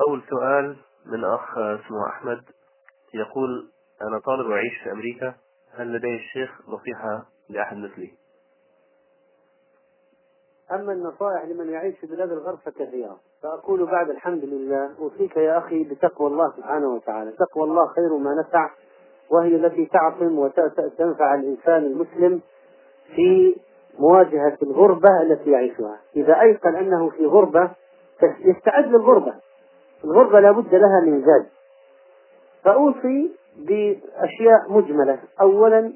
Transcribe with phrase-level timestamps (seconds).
[0.00, 2.40] أول سؤال من أخ اسمه أحمد.
[3.14, 3.70] يقول
[4.02, 5.34] أنا طالب أعيش في أمريكا
[5.74, 8.10] هل لدي الشيخ نصيحة لأحد مثلي؟
[10.72, 15.84] أما النصائح لمن يعيش في بلاد الغرب فكثيرة فأقول بعد الحمد لله أوصيك يا أخي
[15.84, 17.32] بتقوى الله سبحانه وتعالى.
[17.32, 18.70] تقوى الله خير ما نفع
[19.30, 22.40] وهي التي تعصم وتنفع الإنسان المسلم
[23.16, 23.56] في
[23.98, 26.00] مواجهة الغربة التي يعيشها.
[26.16, 27.70] إذا أيقن أنه في غربة
[28.40, 29.34] يستعد للغربة.
[30.04, 31.46] الغربة لابد لها من زاد
[32.64, 35.18] فأوصي بأشياء مجملة.
[35.40, 35.92] أولا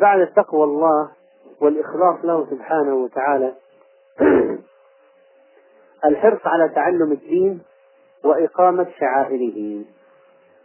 [0.00, 1.10] بعد تقوى الله
[1.60, 3.52] والإخلاص له سبحانه وتعالى
[6.08, 7.62] الحرص على تعلم الدين
[8.24, 9.84] وإقامة شعائره.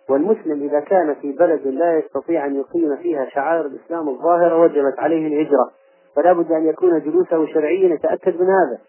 [0.09, 5.27] والمسلم إذا كان في بلد لا يستطيع أن يقيم فيها شعائر الإسلام الظاهرة وجبت عليه
[5.27, 5.71] الهجرة.
[6.15, 8.79] فلا بد أن يكون جلوسه شرعيا يتأكد من هذا.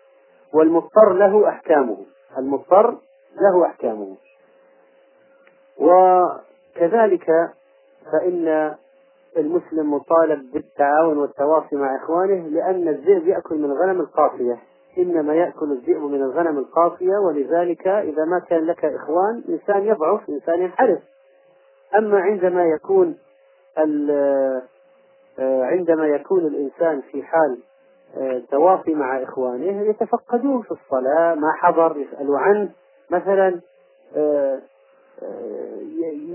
[0.55, 1.97] والمضطر له أحكامه.
[2.39, 2.99] المضطر
[3.41, 4.17] له أحكامه.
[5.79, 7.27] وكذلك
[8.13, 8.75] فإن
[9.37, 14.59] المسلم مطالب بالتعاون والتواصي مع إخوانه لأن الذئب يأكل من الغنم القافية
[14.99, 20.63] إنما يأكل الذئب من الغنم القافية ولذلك إذا ما كان لك إخوان إنسان يضعف إنسان
[20.63, 21.03] ينحرف.
[21.99, 23.17] أما عندما يكون
[25.39, 27.59] عندما يكون الإنسان في حال
[28.17, 32.71] آه، تواصي مع إخوانه يتفقدوه في الصلاة ما حضر يسألوا عنه.
[33.11, 33.61] مثلا
[34.17, 34.61] آه،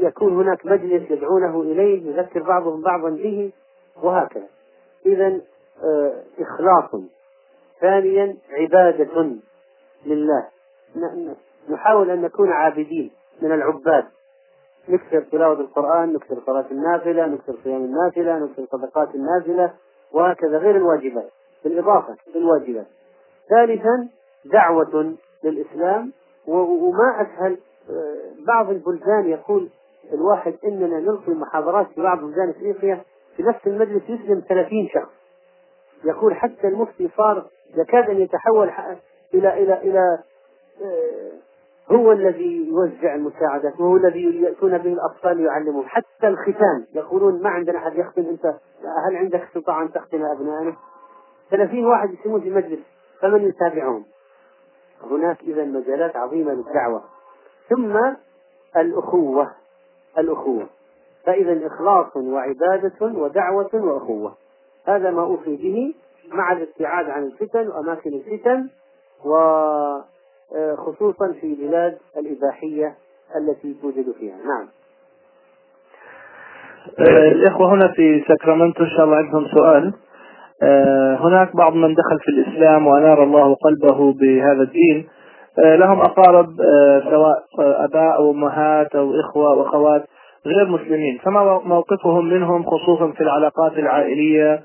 [0.02, 3.52] يكون هناك مجلس يدعونه إليه يذكر بعضهم بعضا به
[4.04, 4.48] وهكذا.
[5.06, 5.42] إذا
[6.40, 7.02] إخلاص.
[7.82, 9.32] ثانيا عبادة
[10.06, 10.48] لله.
[11.70, 14.06] نحاول أن نكون عابدين من العباد.
[14.90, 19.74] نكثر تلاوة القرآن نكثر صلاة النافلة نكثر صيام النافلة نكثر صدقات النافلة
[20.12, 21.30] وهكذا غير الواجبات.
[21.64, 22.88] بالإضافة للواجبات
[23.50, 24.10] ثالثا
[24.46, 26.12] دعوة للإسلام.
[26.48, 27.58] وما أسهل
[27.90, 29.70] آه، بعض البلدان يقول
[30.14, 33.02] الواحد إننا نلقي محاضرات في بعض بلدان إفريقيا
[33.38, 35.12] في نفس المجلس يسلم 30 شخص.
[36.04, 38.72] يقول حتى المفتي صار يكاد أن يتحول
[39.34, 40.20] إلى إلى إلى
[40.84, 41.32] آه،
[41.92, 45.84] هو الذي يوزع المساعدات وهو الذي يأتون به الأطفال يعلمهم.
[45.88, 48.46] حتى الختان يقولون ما عندنا أحد يختم أنت
[49.08, 50.76] هل عندك استطاعة أن تختم أبنائنا؟
[51.52, 52.80] 30 واحد يسمون في مجلس
[53.22, 54.06] فمن يتابعهم؟
[55.06, 57.04] هناك إذا مجالات عظيمة للدعوة.
[57.70, 57.98] ثم
[58.78, 59.52] الأخوة
[60.18, 60.70] الأخوة.
[61.26, 64.36] فإذا إخلاص وعبادة ودعوة وأخوة.
[64.88, 65.94] هذا ما أوصي به
[66.34, 68.70] مع الابتعاد عن الفتن وأماكن الفتن
[69.26, 72.96] وخصوصا في بلاد الإباحية
[73.36, 74.38] التي توجد فيها.
[74.38, 74.68] نعم.
[77.32, 79.94] الإخوة هنا في ساكرامنتو إن شاء الله عندهم سؤال.
[81.20, 85.08] هناك بعض من دخل في الإسلام وأنار الله قلبه بهذا الدين.
[85.60, 86.48] آه، لهم أقارب
[87.04, 90.04] سواء أباء أو أمهات أو إخوة وأخوات
[90.46, 91.20] غير مسلمين.
[91.24, 94.64] فما موقفهم منهم خصوصا في العلاقات العائلية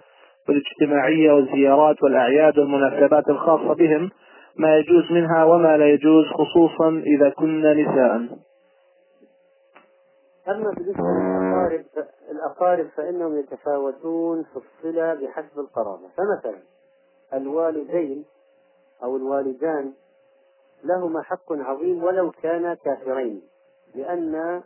[0.48, 4.10] والاجتماعية والزيارات والأعياد والمناسبات الخاصة بهم
[4.58, 8.16] ما يجوز منها وما لا يجوز خصوصا إذا كنا نساء.
[10.48, 10.72] أما
[11.69, 16.09] للأقارب الأقارب فإنهم يتفاوتون في الصلة بحسب القرابة.
[16.16, 16.59] فمثلا
[17.34, 18.25] الوالدين
[19.03, 19.93] أو الوالدان
[20.84, 23.43] لهما حق عظيم ولو كانا كافرين
[23.94, 24.62] لأن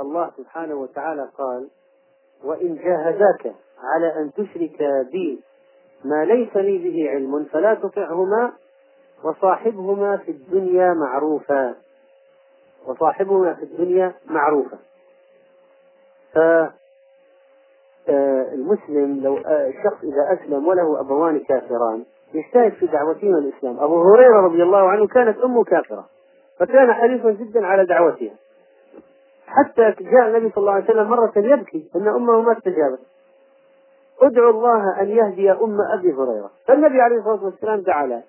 [0.00, 1.68] الله سبحانه وتعالى قال
[2.44, 4.78] وإن جاهداك على أن تشرك
[5.12, 5.42] بي
[6.04, 8.52] ما ليس لي به علم فلا تطعهما
[9.24, 11.74] وصاحبهما في الدنيا معروفا.
[12.86, 14.78] وصاحبهما في الدنيا معروفا.
[18.06, 23.80] فالمسلم لو الشخص إذا أسلم وله أبوان كافران يجتهد في دعوتهما الإسلام.
[23.80, 26.04] أبو هريرة رضي الله عنه كانت أمه كافرة
[26.58, 28.34] فكان حريصا جدا على دعوتها.
[29.46, 33.00] حتى جاء النبي صلى الله عليه وسلم مرة يبكي أن أمه ما استجابت.
[34.22, 36.50] ادعو الله أن يهدي أم أبي هريرة.
[36.66, 38.22] فالنبي عليه الصلاة والسلام دعا له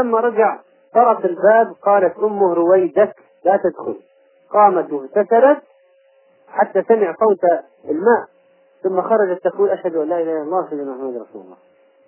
[0.00, 0.58] لما رجع
[0.94, 3.96] طرق الباب قالت أمه رويدك لا تدخل.
[4.50, 5.62] قامت واغتسلت
[6.50, 7.44] حتى سمع صوت
[7.90, 8.26] الماء
[8.82, 11.56] ثم خرجت تقول أشهد أن لا إله إلا الله سيدنا محمد رسول الله.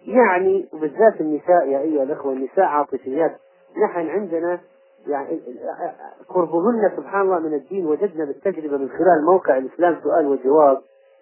[0.06, 3.36] يعني وبالذات النساء يا أيها الأخوة النساء عاطفيات.
[3.84, 4.60] نحن عندنا
[5.06, 5.40] يعني
[6.28, 10.78] قربهن سبحان الله من الدين وجدنا بالتجربة من خلال موقع الإسلام سؤال وجواب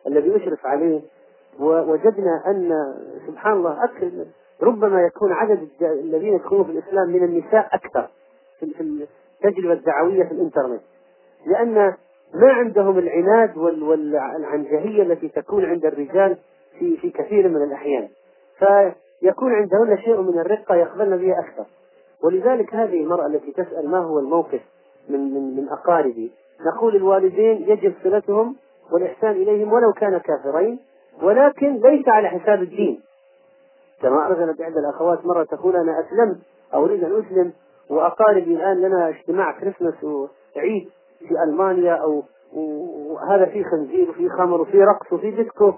[0.07, 1.01] الذي أشرف عليه
[1.61, 2.95] ووجدنا أن
[3.27, 4.11] سبحان الله أكثر
[4.63, 8.11] ربما يكون عدد الذين يدخلون في الإسلام من النساء أكثر
[8.61, 9.07] في
[9.45, 10.81] التجربة الدعوية في الإنترنت.
[11.47, 11.95] لأن
[12.35, 16.37] ما عندهم العناد والعنجهية التي تكون عند الرجال
[16.79, 18.09] في في كثير من الأحيان.
[18.59, 21.65] فيكون عندهن شيء من الرقة يقبلن بها أكثر.
[22.25, 24.61] ولذلك هذه المرأة التي تسأل ما هو الموقف
[25.09, 26.33] من من من أقاربي.
[26.67, 28.57] نقول الوالدين يجب صلتهم
[28.93, 30.79] والإحسان إليهم ولو كان كافرين
[31.23, 33.01] ولكن ليس على حساب الدين.
[34.03, 36.39] كما أرسلت إحدى الأخوات مرة تقول أنا أسلمت
[36.75, 37.53] أريد أن أسلم
[37.91, 40.91] وأقاربي الآن لنا اجتماع كريسماس وعيد
[41.29, 42.23] في ألمانيا أو
[42.53, 45.73] وهذا فيه خنزير وفيه خمر وفيه رقص وفيه ديسكو.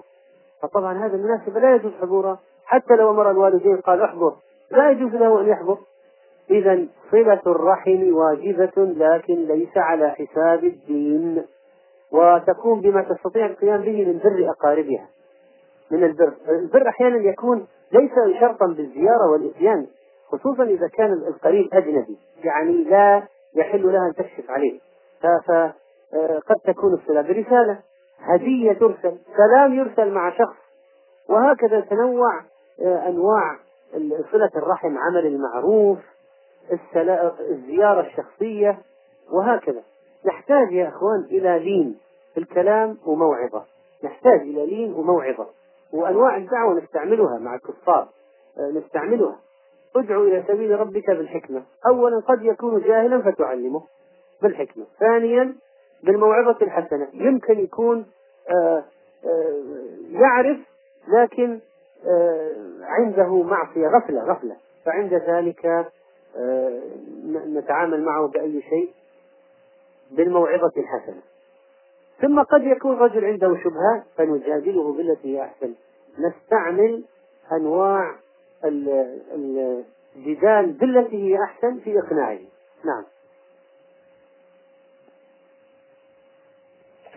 [0.62, 4.34] فطبعا هذا المناسبة لا يجوز حضورها حتى لو أمر الوالدين قال احضر
[4.70, 5.78] لا يجوز له أن يحضر
[6.50, 11.42] إذا صلة الرحم واجبة لكن ليس على حساب الدين.
[12.12, 15.08] وتكون بما تستطيع القيام به من بر أقاربها.
[15.90, 16.32] من البر.
[16.48, 19.86] البر أحيانا يكون ليس شرطا بالزيارة والإتيان
[20.28, 22.16] خصوصا إذا كان القريب أجنبي.
[22.44, 23.22] يعني لا
[23.54, 24.80] يحل لها أن تكشف عليه.
[25.22, 25.72] فقد
[26.14, 27.78] آه، تكون الصلة برسالة.
[28.18, 30.56] هدية ترسل كلام يرسل مع شخص.
[31.28, 32.40] وهكذا تنوع
[32.82, 33.56] آه، أنواع
[34.32, 35.98] صلة الرحم عمل المعروف
[37.50, 38.78] الزيارة الشخصية
[39.32, 39.82] وهكذا.
[40.26, 41.98] نحتاج يا أخوان إلى لين
[42.34, 43.64] في الكلام وموعظة.
[44.04, 45.46] نحتاج إلى لين وموعظة.
[45.92, 48.08] وأنواع الدعوة نستعملها مع الكفار
[48.58, 49.36] آه، نستعملها.
[49.96, 51.62] ادعو إلى سبيل ربك بالحكمة.
[51.86, 53.82] أولا قد يكون جاهلا فتعلمه.
[54.42, 54.84] بالحكمة.
[55.00, 55.54] ثانيا
[56.02, 57.08] بالموعظة الحسنة.
[57.12, 58.06] يمكن يكون
[58.50, 58.84] آه،
[59.24, 59.62] آه،
[60.10, 60.58] يعرف
[61.08, 61.58] لكن
[62.82, 64.56] عنده معصية غفلة غفلة.
[64.84, 65.86] فعند ذلك
[67.46, 68.90] نتعامل معه بأي شيء؟
[70.10, 71.22] بالموعظة الحسنة.
[72.20, 75.74] ثم قد يكون رجل عنده شبهات فنجادله بالتي هي أحسن.
[76.18, 77.04] نستعمل
[77.52, 78.14] أنواع
[80.16, 82.38] الجدال بالتي هي أحسن في إقناعه.
[82.84, 83.04] نعم.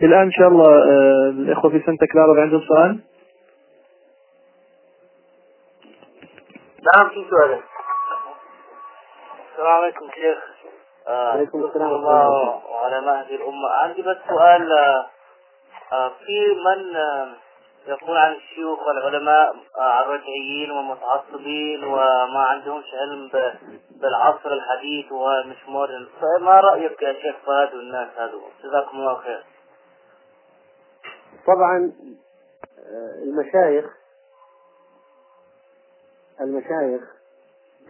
[0.02, 2.98] الآن إن شاء الله آه، الإخوة في سانتا كلارا عندهم سؤال؟
[6.86, 7.60] نعم في سؤال.
[9.52, 10.38] السلام عليكم شيخ.
[11.08, 12.28] آه، عليكم السلام الله
[12.70, 13.68] وعلى مهدي الأمة.
[13.68, 14.72] عندي بس سؤال
[15.92, 16.96] آه، في من
[17.86, 19.56] يقول عن الشيوخ والعلماء
[20.04, 23.30] الرجعيين والمتعصبين وما عندهمش علم
[24.00, 29.42] بالعصر الحديث ومش مودرن فما رأيك يا شيخ فهد والناس هذول جزاكم الله خير.
[31.46, 31.92] طبعا
[32.78, 33.96] آه، المشايخ
[36.40, 37.02] المشايخ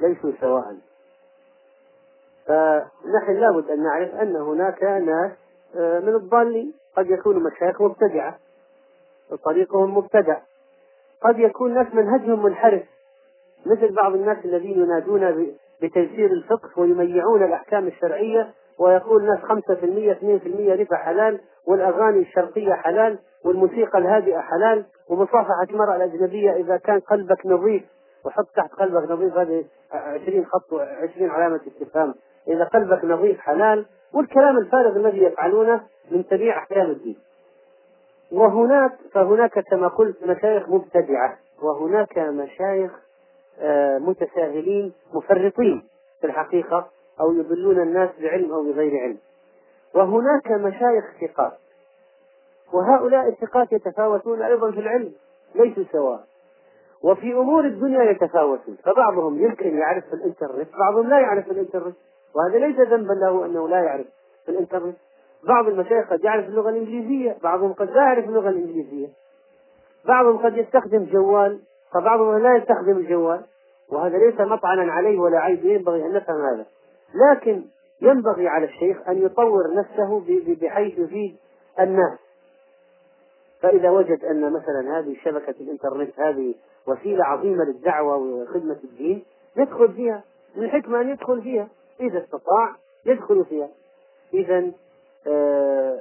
[0.01, 0.77] ليسوا سواء.
[2.47, 5.33] فنحن لابد أن نعرف أن هناك ناس
[5.77, 6.75] آه، من الضالين.
[6.97, 8.39] قد يكونوا مشايخ مبتدعة.
[9.31, 10.39] وطريقهم مبتدع.
[11.23, 12.83] قد يكون ناس منهجهم منحرف.
[13.67, 20.13] مثل بعض الناس الذين ينادون بتيسير الفقه ويميعون الأحكام الشرعية ويقول ناس خمسة في المية
[20.13, 26.77] اثنين في المية ربا حلال والأغاني الشرقية حلال والموسيقى الهادئة حلال ومصافحة المرأة الأجنبية إذا
[26.77, 27.83] كان قلبك نظيف
[28.25, 32.15] وحط تحت قلبك نظيف هذه عشرين خط وعشرين علامة استفهام.
[32.49, 35.81] إذا قلبك نظيف حلال والكلام الفارغ الذي يفعلونه
[36.11, 37.19] من تبيع أحكام الدين.
[38.33, 42.91] وهناك فهناك كما قلت مشايخ مبتدعة وهناك مشايخ
[43.61, 45.83] آه، متساهلين مفرطين
[46.21, 46.89] في الحقيقة.
[47.21, 49.19] أو يضلون الناس بعلم أو بغير علم.
[49.95, 51.53] وهناك مشايخ ثقات.
[52.73, 55.13] وهؤلاء الثقات يتفاوتون أيضا في العلم
[55.55, 56.25] ليسوا سواء.
[57.03, 61.97] وفي أمور الدنيا يتفاوتون فبعضهم يمكن يعرف في الإنترنت بعضهم لا يعرف في الإنترنت.
[62.35, 64.07] وهذا ليس ذنبا له أنه لا يعرف
[64.45, 64.97] في الإنترنت.
[65.45, 69.09] بعض المشايخ قد يعرف اللغة الإنجليزية بعضهم قد لا يعرف اللغة الإنجليزية.
[70.05, 71.61] بعضهم قد يستخدم جوال
[71.95, 73.41] فبعضهم لا يستخدم الجوال
[73.93, 76.67] وهذا ليس مطعنا عليه ولا عيب ينبغي أن نفهم هذا.
[77.15, 77.63] لكن
[78.01, 80.21] ينبغي على الشيخ أن يطور نفسه
[80.61, 81.37] بحيث يفيد
[81.81, 82.19] الناس.
[83.63, 86.55] فإذا وجد أن مثلا هذه شبكة الإنترنت هذه
[86.87, 89.25] وسيلة عظيمة للدعوة وخدمة الدين
[89.57, 90.23] يدخل فيها.
[90.57, 91.69] من الحكمة أن يدخل فيها.
[92.01, 93.69] إذا استطاع يدخل فيها.
[94.35, 94.73] إذا
[95.27, 96.01] آه،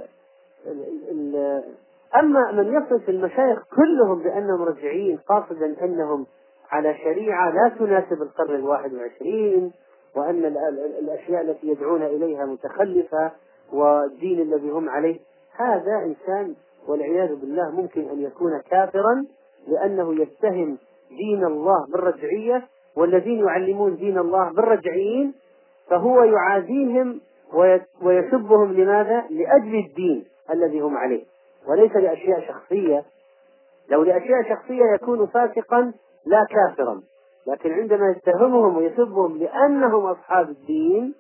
[2.16, 6.26] أما من يصف المشايخ كلهم بأنهم رجعيين قاصدا أنهم
[6.72, 9.72] على شريعة لا تناسب القرن الواحد وعشرين
[10.16, 10.46] وأن
[11.02, 13.32] الأشياء التي يدعون إليها متخلفة
[13.74, 15.20] والدين الذي هم عليه
[15.58, 16.56] هذا إنسان
[16.88, 19.26] والعياذ بالله ممكن أن يكون كافرا
[19.68, 20.78] لأنه يتهم
[21.10, 25.34] دين الله بالرجعية والذين يعلمون دين الله بالرجعيين
[25.90, 27.22] فهو يعاديهم
[28.02, 31.26] ويسبهم لماذا؟ لأجل الدين الذي هم عليه.
[31.68, 33.04] وليس لأشياء شخصية.
[33.90, 35.94] لو لأشياء شخصية يكون فاسقا
[36.26, 37.02] لا كافرا.
[37.48, 41.16] لكن عندما يتهمهم ويسبهم لأنهم أصحاب الدين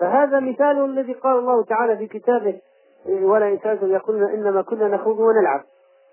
[0.00, 2.60] فهذا مثال الذي قال الله تعالى في كتابه
[3.06, 5.60] ولا إنسان يقولون إنما كنا نخوض ونلعب.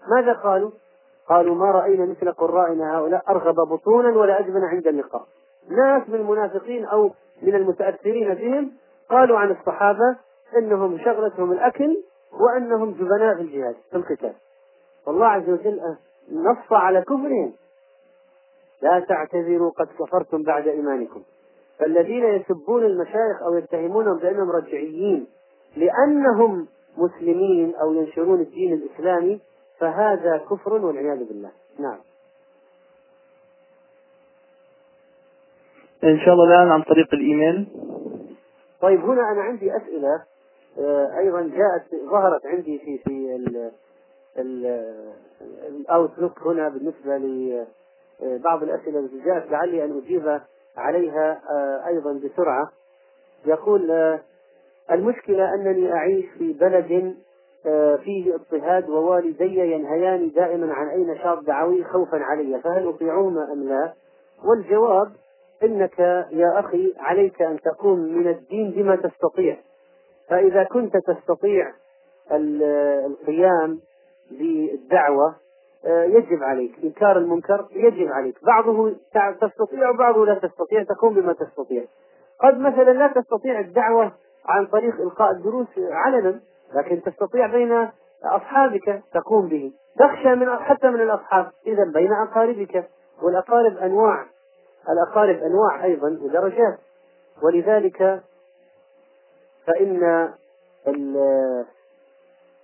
[0.08, 0.72] ماذا قالوا؟
[1.30, 5.26] قالوا ما رأينا مثل قرائنا هؤلاء أرغب بطونا ولا أجبن عند اللقاء.
[5.70, 8.72] ناس من المنافقين أو من المتأثرين بهم
[9.10, 10.18] قالوا عن الصحابة
[10.58, 11.98] إنهم شغلتهم الأكل
[12.40, 14.34] وإنهم جبناء في الجهاد في القتال.
[15.08, 15.82] والله عز وجل
[16.32, 17.54] نص على كفرهم.
[18.82, 21.24] لا تعتذروا قد كفرتم بعد إيمانكم.
[21.80, 25.28] فالذين يسبون المشايخ أو يتهمونهم بأنهم رجعيين
[25.78, 26.68] لأنهم
[26.98, 29.40] مسلمين أو ينشرون الدين الإسلامي
[29.80, 31.52] فهذا كفر والعياذ بالله.
[31.80, 31.98] نعم.
[36.04, 37.68] إن شاء الله الآن عن طريق الإيميل.
[38.82, 40.24] طيب هنا أنا عندي أسئلة
[40.80, 43.72] آه، أيضا جاءت ظهرت عندي في في
[45.68, 47.68] الأوتلوك هنا بالنسبة لبعض
[48.24, 50.42] آه، الأسئلة التي جاءت لعلي أن أجيب
[50.78, 52.72] عليها آه، أيضا بسرعة
[53.46, 54.18] يقول
[54.92, 57.16] المشكلة أنني أعيش في بلد
[58.04, 63.94] فيه اضطهاد ووالدي ينهيان دائما عن أي نشاط دعوي خوفا علي فهل أطيعهما أم لا؟
[64.44, 65.12] والجواب
[65.64, 66.00] إنك
[66.32, 69.58] يا أخي عليك أن تقوم من الدين بما تستطيع
[70.30, 71.72] فإذا كنت تستطيع
[72.32, 73.80] القيام
[74.32, 75.45] بالدعوة آه،
[75.86, 76.72] يجب عليك.
[76.84, 78.36] إنكار المنكر يجب عليك.
[78.46, 78.96] بعضه
[79.42, 80.84] تستطيع وبعضه لا تستطيع.
[80.84, 81.84] تقوم بما تستطيع.
[82.40, 84.12] قد مثلا لا تستطيع الدعوة
[84.46, 86.40] عن طريق إلقاء الدروس علنا
[86.76, 87.90] لكن تستطيع بين
[88.24, 89.74] أصحابك تقوم به.
[90.00, 91.52] تخشى من حتى من الأصحاب.
[91.68, 92.90] اذا بين أقاربك.
[93.22, 94.26] والأقارب أنواع.
[94.90, 96.80] الأقارب أنواع أيضا ودرجات.
[97.44, 98.24] ولذلك
[99.68, 100.30] فإن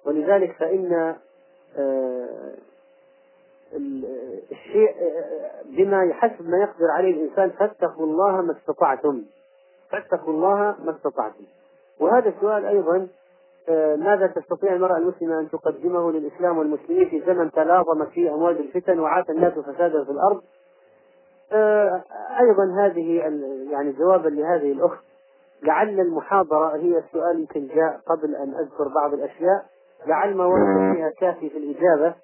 [0.05, 1.15] ولذلك فإن
[1.77, 2.53] آه،
[4.51, 4.95] الشيء
[5.65, 9.21] بما يحسب ما يقدر عليه الإنسان فاتقوا الله ما استطعتم.
[9.89, 11.43] فاتقوا الله ما استطعتم.
[11.99, 13.07] وهذا السؤال أيضا
[13.69, 18.99] آه، ماذا تستطيع المرأة المسلمة أن تقدمه للإسلام والمسلمين في زمن تلاظمت فيه أمواج الفتن
[18.99, 20.41] وعاش الناس فسادا في الأرض؟
[21.51, 22.03] آه،
[22.39, 23.17] أيضا هذه
[23.71, 25.03] يعني جوابا لهذه الأخت.
[25.63, 29.65] لعل المحاضرة هي السؤال يمكن جاء قبل أن أذكر بعض الأشياء.
[30.07, 32.15] لعل ما ورد فيها كافي في الإجابة.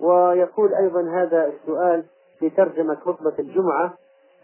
[0.00, 2.04] ويقول أيضا هذا السؤال
[2.38, 3.94] في ترجمة خطبة الجمعة.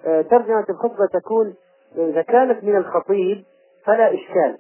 [0.07, 1.55] آه، ترجمة الخطبة تكون
[1.97, 3.45] إذا كانت من الخطيب
[3.85, 4.59] فلا إشكال.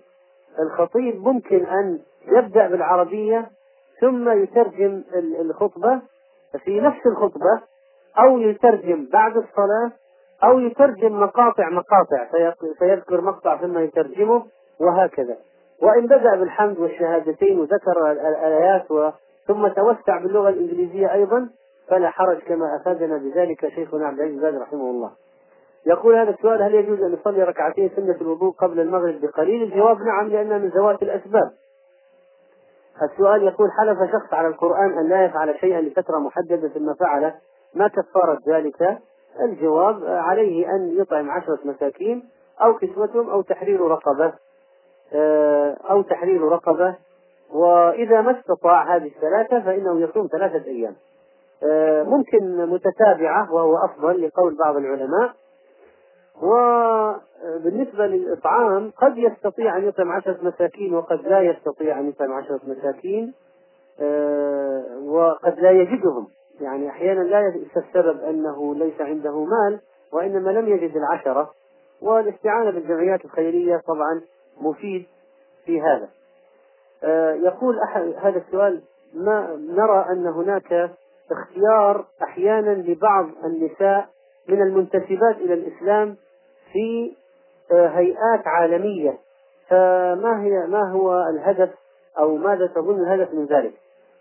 [0.58, 3.50] الخطيب ممكن أن يبدأ بالعربية
[4.00, 5.02] ثم يترجم
[5.40, 6.00] الخطبة
[6.64, 7.60] في نفس الخطبة
[8.18, 9.92] أو يترجم بعد الصلاة
[10.44, 12.26] أو يترجم مقاطع مقاطع
[12.78, 14.44] فيذكر مقطع ثم يترجمه
[14.80, 15.36] وهكذا.
[15.82, 19.10] وإن بدأ بالحمد والشهادتين وذكر الآيات و...
[19.48, 21.50] ثم توسع باللغة الإنجليزية أيضا
[21.88, 25.10] فلا حرج كما أفادنا بذلك شيخنا عبد العزيز باز رحمه الله.
[25.86, 30.28] يقول هذا السؤال هل يجوز أن نصلي ركعتين سنة الوضوء قبل المغرب بقليل؟ الجواب نعم
[30.28, 31.50] لأنها من ذوات الأسباب.
[33.02, 37.34] السؤال يقول حلف شخص على القرآن أن لا يفعل شيئا لفترة محددة ثم فعله
[37.74, 38.98] ما كفارة ذلك؟
[39.40, 42.28] الجواب عليه أن يطعم عشرة مساكين
[42.62, 44.32] أو كسوتهم أو تحرير رقبة
[45.12, 46.96] آه، أو تحرير رقبة
[47.54, 50.94] وإذا ما استطاع هذه الثلاثة فإنه يصوم ثلاثة أيام.
[51.70, 55.32] آه، ممكن متتابعة وهو أفضل لقول بعض العلماء.
[56.42, 63.34] وبالنسبة للإطعام قد يستطيع أن يطعم عشرة مساكين وقد لا يستطيع أن يطعم عشرة مساكين
[64.00, 66.26] آه، وقد لا يجدهم.
[66.60, 69.80] يعني أحيانا لا السبب أنه ليس عنده مال
[70.12, 71.50] وإنما لم يجد العشرة.
[72.02, 74.20] والاستعانة بالجمعيات الخيرية طبعا
[74.60, 75.06] مفيد
[75.64, 76.04] في هذا.
[76.04, 76.17] آه،
[77.44, 78.82] يقول أحد هذا السؤال
[79.14, 80.90] ما نرى أن هناك
[81.30, 84.08] اختيار أحيانا لبعض النساء
[84.48, 86.16] من المنتسبات إلى الإسلام
[86.72, 87.12] في
[87.72, 89.18] آه، هيئات عالمية
[89.68, 91.70] فما هي ما هو الهدف
[92.18, 93.72] أو ماذا تظن الهدف من ذلك؟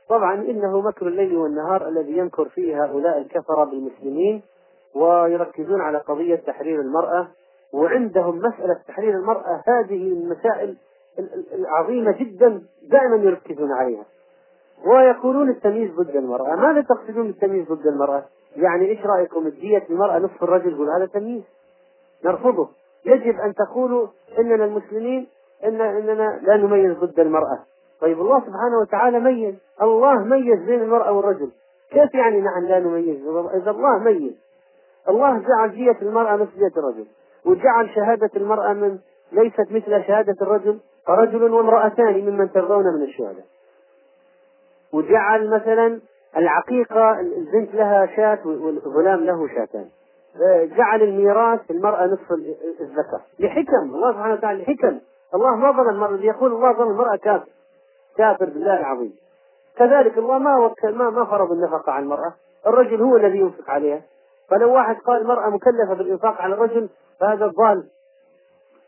[0.10, 4.42] طبعا إنه مكر الليل والنهار الذي ينكر فيه هؤلاء الكفرة بالمسلمين
[4.96, 7.28] ويركزون على قضية تحرير المرأة
[7.74, 10.78] وعندهم مسألة تحرير المرأة هذه المسائل
[11.54, 14.06] العظيمة جدا دائما يركزون عليها.
[14.86, 16.56] ويقولون التمييز ضد المرأة.
[16.56, 21.44] ماذا تقصدون بالتمييز ضد المرأة؟ يعني إيش رأيكم؟ الدية المرأة نصف الرجل يقول هذا تمييز.
[22.26, 22.70] نرفضه.
[23.06, 24.08] يجب أن تقولوا
[24.40, 25.28] إننا المسلمين
[25.64, 27.60] إن إننا لا نميز ضد المرأة.
[28.02, 29.56] طيب الله سبحانه وتعالى ميز.
[29.82, 31.50] الله ميز بين المرأة والرجل.
[31.92, 34.34] كيف يعني نحن لا نميز؟ إذا الله ميز.
[35.10, 37.06] الله جعل جية المرأة مثل جية الرجل.
[37.46, 38.98] وجعل شهادة المرأة من
[39.32, 40.80] ليست مثل شهادة الرجل.
[41.08, 43.46] فرجل وامرأتان ممن ترضون من الشهداء
[44.94, 46.00] وجعل مثلا
[46.38, 49.90] العقيقة البنت لها شاة والغلام له شاتان.
[50.78, 52.32] جعل الميراث المرأة نصف
[52.82, 53.22] الذكر.
[53.40, 55.00] لحكم الله سبحانه وتعالى لحكم.
[55.36, 57.50] الله ما ظلم المرأة يقول الله ظلم المرأة كافر.
[58.18, 59.14] كافر بالله العظيم.
[59.78, 62.34] كذلك الله ما وكل ما ما فرض النفقة على المرأة.
[62.68, 64.02] الرجل هو الذي ينفق عليها.
[64.50, 67.88] فلو واحد قال المرأة مكلفة بالإنفاق على الرجل فهذا ضال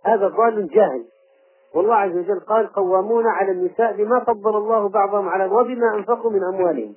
[0.05, 1.05] هذا ضال جاهل.
[1.75, 6.43] والله عز وجل قال قوامون على النساء بما فضل الله بعضهم على وبما أنفقوا من
[6.43, 6.95] أموالهم.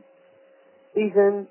[0.97, 1.45] إذا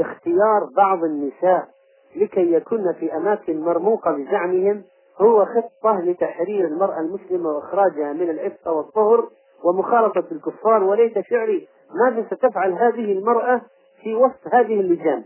[0.00, 1.68] اختيار بعض النساء
[2.16, 4.82] لكي يكن في أماكن مرموقة بزعمهم
[5.20, 9.28] هو خطة لتحرير المرأة المسلمة وإخراجها من العفة والطهر
[9.64, 11.68] ومخالطة الكفار وليس شعري
[12.04, 13.60] ماذا ستفعل هذه المرأة
[14.02, 15.24] في وسط هذه اللجان؟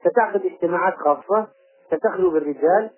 [0.00, 1.46] ستعقد اجتماعات خاصة
[1.86, 2.90] ستخلو بالرجال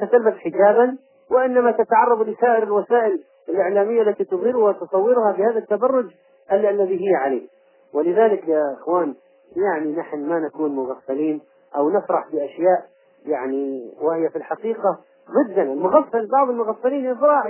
[0.00, 0.96] ستلبس حجابا
[1.30, 6.10] وإنما تتعرض لسائر الوسائل الإعلامية التي تظهرها وتصورها بهذا التبرج
[6.52, 7.48] الذي هي عليه.
[7.94, 9.14] ولذلك يا إخوان
[9.56, 11.40] يعني نحن ما نكون مغفلين
[11.76, 12.86] أو نفرح بأشياء
[13.26, 14.98] يعني وهي في الحقيقة
[15.30, 15.72] ضدنا.
[15.72, 17.46] المغفل بعض المغفلين يفرح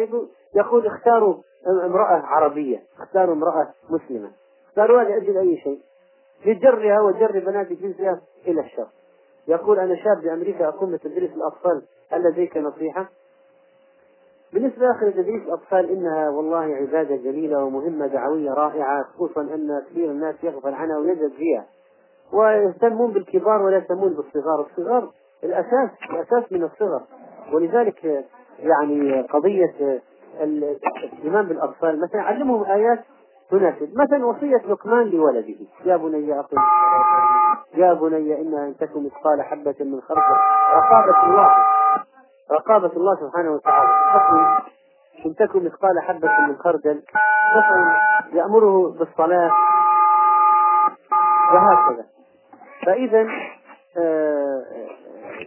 [0.55, 1.35] يقول اختاروا
[1.85, 4.31] امرأة عربية اختاروا امرأة مسلمة.
[4.69, 5.81] اختاروا لأجل أي شيء؟
[6.47, 8.87] لجرها وجر بنات جنسها إلى الشر.
[9.49, 13.09] يقول أنا شاب بأمريكا أقوم بتدريس الأطفال هل لديك نصيحة؟
[14.53, 20.35] بالنسبة لآخر تدريس الأطفال إنها والله عبادة جليلة ومهمة دعوية رائعة خصوصا أن كثير الناس
[20.43, 21.65] يغفل عنها ويذهب فيها.
[22.33, 24.67] ويهتمون بالكبار ولا يهتمون بالصغار.
[24.71, 25.11] الصغار
[25.45, 27.03] الأساس الأساس من الصغر.
[27.53, 28.25] ولذلك
[28.59, 30.01] يعني قضية
[30.41, 32.99] الاهتمام بالأطفال مثلا علمهم آيات
[33.51, 33.99] تناسب.
[33.99, 35.55] مثلا وصية لقمان لولده.
[35.85, 36.57] يا بني أقم
[37.75, 40.37] يا بني إنها إن تكن مثقال حبة من خردل.
[40.75, 41.51] رقابة الله
[42.53, 43.89] رقابة الله سبحانه وتعالى.
[45.27, 47.03] إن تكن مثقال حبة من خردل.
[47.57, 47.97] مثلا
[48.33, 49.51] يأمره بالصلاة.
[51.55, 52.05] وهكذا.
[52.87, 53.27] فإذا
[53.99, 54.63] آه،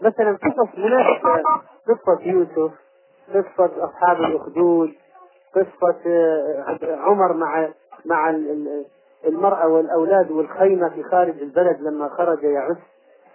[0.02, 1.44] مثلا قصص مناسبة.
[1.88, 2.72] قصة يوسف.
[3.34, 4.94] قصة أصحاب الأخدود.
[5.56, 7.68] قصة آه، عمر مع
[8.06, 8.30] مع
[9.26, 12.78] المرأة والأولاد والخيمة في خارج البلد لما خرج يعس.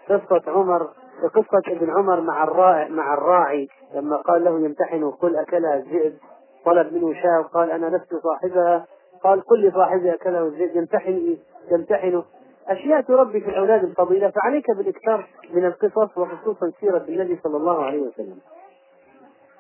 [0.09, 0.89] قصة عمر
[1.27, 6.13] قصة ابن عمر مع الراعي مع الراعي لما قال له يمتحنه قل أكلها الذئب
[6.65, 8.87] طلب منه شاة وقال أنا لست صاحبها.
[9.25, 11.37] قال قل لصاحبي أكله الذئب يمتحن
[11.73, 12.25] يمتحنه
[12.69, 17.99] أشياء تربي في الأولاد الفضيلة فعليك بالإكثار من القصص وخصوصا سيرة النبي صلى الله عليه
[17.99, 18.39] وسلم.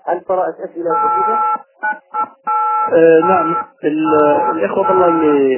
[0.07, 1.43] هل قرأت أسئلة كثيرة؟
[2.93, 3.55] آه نعم.
[4.55, 5.57] الإخوة الله اللي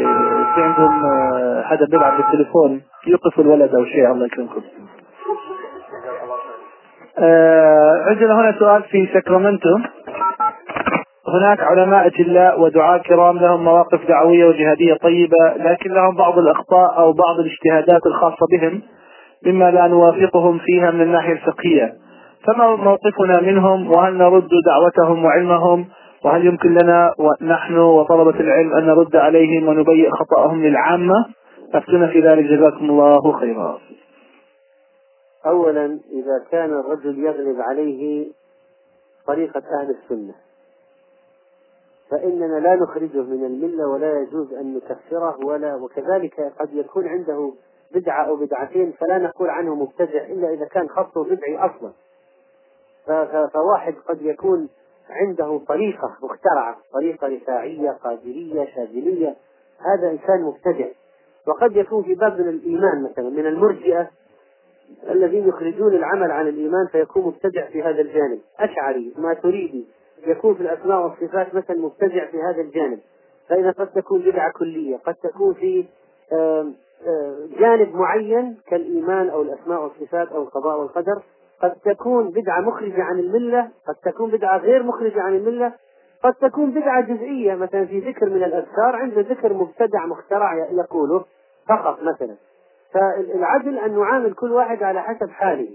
[0.54, 4.62] في عندهم آه حدا بيلعب بالتليفون يوقف الولد أو شيء الله يكرمكم.
[7.18, 9.78] آه عندنا هنا سؤال في ساكرامنتو.
[11.28, 17.12] هناك علماء أجلاء ودعاة كرام لهم مواقف دعوية وجهادية طيبة لكن لهم بعض الأخطاء أو
[17.12, 18.82] بعض الاجتهادات الخاصة بهم
[19.46, 21.92] مما لا نوافقهم فيها من الناحية الفقهية.
[22.46, 25.86] فما موقفنا منهم؟ وهل نرد دعوتهم وعلمهم؟
[26.24, 31.26] وهل يمكن لنا ونحن وطلبة العلم أن نرد عليهم ونبيئ خطأهم للعامة؟
[31.74, 32.44] أفتنا في ذلك.
[32.44, 33.78] جزاكم الله خيرا.
[35.46, 38.32] أولا إذا كان الرجل يغلب عليه
[39.26, 40.34] طريقة أهل السنة
[42.10, 47.52] فإننا لا نخرجه من الملة ولا يجوز أن نكفره ولا وكذلك قد يكون عنده
[47.94, 51.92] بدعة أو بدعتين فلا نقول عنه مبتدع إلا إذا كان خطه بدعي أصلا.
[53.52, 54.68] فواحد قد يكون
[55.10, 59.36] عنده طريقة مخترعة طريقة رفاعية قادرية شاذلية
[59.78, 60.88] هذا إنسان مبتدع.
[61.46, 64.10] وقد يكون في باب من الإيمان مثلا من المرجئة
[65.10, 68.38] الذين يخرجون العمل عن الإيمان فيكون مبتدع في هذا الجانب.
[68.58, 69.84] أشعري ما تريدي
[70.26, 72.98] يكون في الأسماء والصفات مثلا مبتدع في هذا الجانب.
[73.48, 75.84] فإذا قد تكون بدعة كلية قد تكون في
[77.58, 81.22] جانب معين كالإيمان أو الأسماء والصفات أو القضاء والقدر
[81.62, 85.72] قد تكون بدعة مخرجة عن الملة قد تكون بدعة غير مخرجة عن الملة
[86.22, 91.24] قد تكون بدعة جزئية مثلا في ذكر من الأذكار عنده ذكر مبتدع مخترع يقوله
[91.68, 92.36] فقط مثلا.
[92.96, 95.68] فالعدل أن نعامل كل واحد على حسب حاله.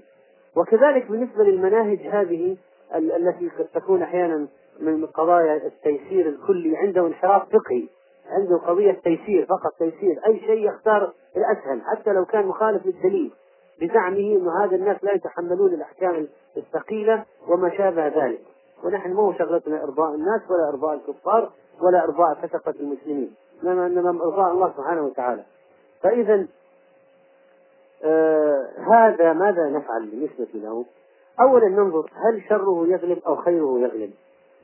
[0.57, 2.57] وكذلك بالنسبة للمناهج هذه
[2.95, 4.47] التي قد تكون أحيانا
[4.79, 7.87] من قضايا التيسير الكلي عنده انحراف فقهي
[8.29, 10.19] عنده قضية تيسير فقط تيسير.
[10.27, 13.31] أي شيء يختار الأسهل حتى لو كان مخالف للدليل
[13.81, 18.41] بزعمه أن هذا الناس لا يتحملون الأحكام الثقيلة وما شابه ذلك.
[18.83, 24.51] ونحن مو شغلتنا إرضاء الناس ولا إرضاء الكفار ولا إرضاء فسقة المسلمين إنما إنما إرضاء
[24.51, 25.43] الله سبحانه وتعالى.
[26.03, 26.47] فإذا
[28.03, 30.85] آه هذا ماذا نفعل بالنسبة له؟
[31.39, 34.11] أولا ننظر هل شره يغلب أو خيره يغلب؟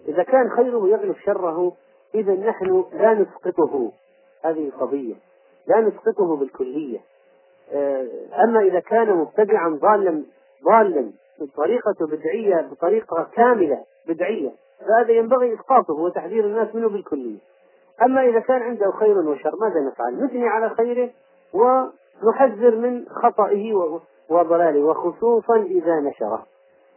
[0.08, 1.74] إذا كان خيره يغلب شره
[2.16, 3.92] إذا نحن لا نسقطه
[4.44, 5.16] هذه القضية
[5.68, 7.00] لا نسقطه بالكلية
[7.74, 8.08] آه،
[8.44, 10.24] أما إذا كان مبتدعا ضالا
[10.66, 17.38] ضالا بطريقة بدعية بطريقة كاملة بدعية فهذا ينبغي إسقاطه وتحذير الناس منه بالكلية
[18.02, 21.10] أما إذا كان عنده خير وشر ماذا نفعل؟ نثني على خيره
[22.24, 24.00] ونحذر من خطئه
[24.30, 26.46] وضلاله وخصوصا إذا نشره.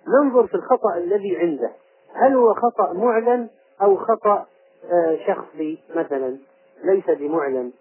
[0.09, 1.70] ننظر في الخطأ الذي عنده.
[2.14, 3.48] هل هو خطأ معلن
[3.83, 4.46] أو خطأ
[4.92, 6.37] آه، شخصي مثلا؟
[6.85, 7.72] ليس بمعلن.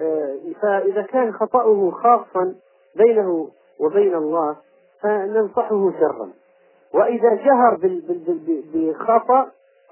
[0.00, 2.54] آه، فإذا كان خطأه خاصا
[2.96, 3.48] بينه
[3.80, 4.56] وبين الله
[5.02, 6.30] فننصحه شرا.
[6.94, 7.78] وإذا جهر
[8.74, 9.50] بخطأ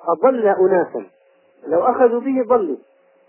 [0.08, 1.06] أضل أناسا.
[1.66, 2.76] لو أخذوا به ضلوا.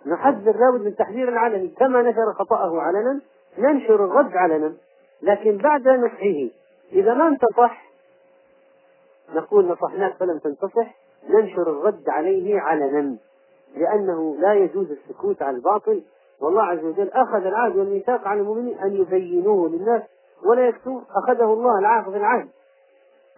[0.06, 3.22] نحذر لابد من تحذير علني كما نشر خطأه علنا
[3.58, 4.74] ننشر الرد علنا
[5.22, 6.50] لكن بعد نصحه
[6.92, 7.88] إذا ما انتصح
[9.36, 10.96] نقول نصحناك فلم تنتصح
[11.30, 13.18] ننشر الرد عليه علنا
[13.76, 16.04] لأنه لا يجوز السكوت عن الباطل.
[16.42, 20.02] والله عز وجل أخذ العهد والميثاق على المؤمنين أن يبينوه للناس
[20.46, 22.48] ولا يكتموه أخذه الله العهد في العهد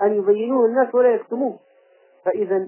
[0.02, 1.60] أن يبينوه للناس ولا يكتموه.
[2.26, 2.68] فإذا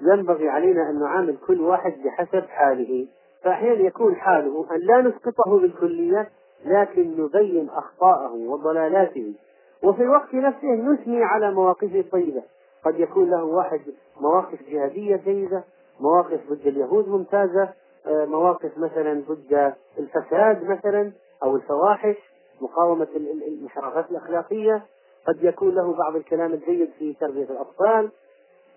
[0.00, 3.06] ينبغي علينا أن نعامل كل واحد بحسب حاله.
[3.44, 6.28] فأحيانا يكون حاله أن لا نسقطه بالكلية
[6.64, 9.34] لكن نبين أخطاءه وضلالاته.
[9.82, 12.42] وفي الوقت نفسه نثني على مواقفه الطيبة.
[12.84, 13.80] قد يكون له واحد
[14.20, 15.64] مواقف جهادية جيدة
[16.00, 17.68] مواقف ضد اليهود ممتازة
[18.06, 22.16] آه، مواقف مثلا ضد الفساد مثلا أو الفواحش
[22.60, 24.82] مقاومة المنحرفات الأخلاقية.
[25.28, 28.10] قد يكون له بعض الكلام الجيد في تربية الأطفال.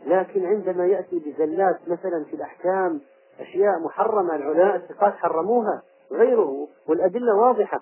[0.06, 3.02] لكن عندما يأتي بزلات مثلا في الأحكام
[3.40, 7.80] أشياء محرمة العلماء الثقات حرموها غيره والأدلة واضحة.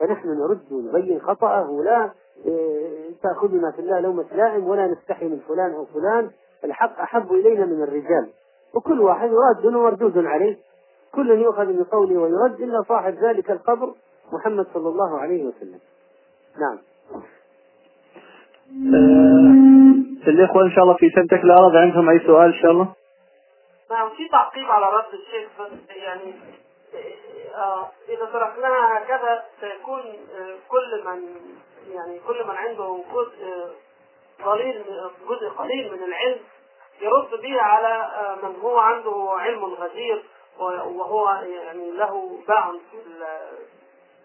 [0.00, 2.10] فنحن نرد ونبين خطأه لا
[2.46, 6.30] إيه، تأخذنا في الله لومة لائم ولا نستحي من فلان أو فلان.
[6.64, 8.28] الحق أحب إلينا من الرجال.
[8.74, 10.56] وكل واحد راد ومردود عليه.
[11.14, 13.94] كل يؤخذ من قوله ويرد إلا صاحب ذلك القبر
[14.32, 15.78] محمد صلى الله عليه وسلم.
[16.60, 16.78] نعم.
[18.94, 22.97] آه، الإخوة إن شاء الله في سنتك الأرض عندهم أي سؤال إن شاء الله؟
[23.90, 26.34] نعم في تعقيب على رد الشيخ بس يعني
[27.54, 31.34] آه إذا تركناها هكذا سيكون آه كل من
[31.94, 33.70] يعني كل من عنده جزء آه،
[34.44, 34.84] قليل
[35.28, 36.40] جزء قليل من العلم
[37.00, 40.24] يرد به على آه، من هو عنده علم غزير
[40.58, 42.72] وهو يعني له باع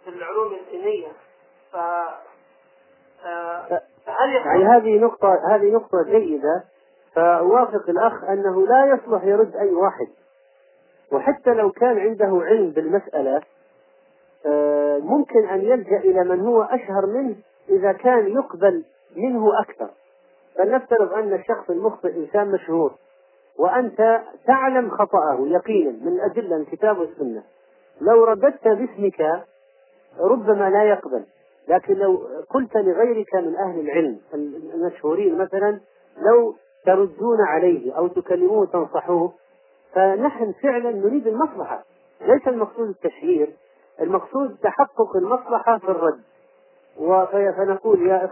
[0.03, 1.11] في العلوم الدينية
[1.71, 1.75] ف
[3.25, 6.63] آه، يعني هذه نقطة هذه نقطة جيدة
[7.15, 10.07] فأوافق الأخ أنه لا يصلح يرد أي واحد.
[11.11, 13.41] وحتى لو كان عنده علم بالمسألة
[14.45, 17.35] آه، ممكن أن يلجأ إلى من هو أشهر منه
[17.69, 18.83] إذا كان يقبل
[19.15, 19.89] منه أكثر.
[20.55, 22.93] فلنفترض أن الشخص المخطئ إنسان مشهور
[23.59, 27.43] وأنت تعلم خطأه يقينا من الأدلة الكتاب والسنة
[28.01, 29.43] لو رددت باسمك
[30.19, 31.23] ربما لا يقبل.
[31.67, 34.19] لكن لو قلت لغيرك من أهل العلم
[34.73, 35.79] المشهورين مثلا
[36.17, 39.33] لو تردون عليه أو تكلموه تنصحوه
[39.93, 41.83] فنحن فعلا نريد المصلحة.
[42.21, 43.49] ليس المقصود التشهير
[44.01, 46.21] المقصود تحقق المصلحة في الرد.
[47.57, 48.29] فنقول يا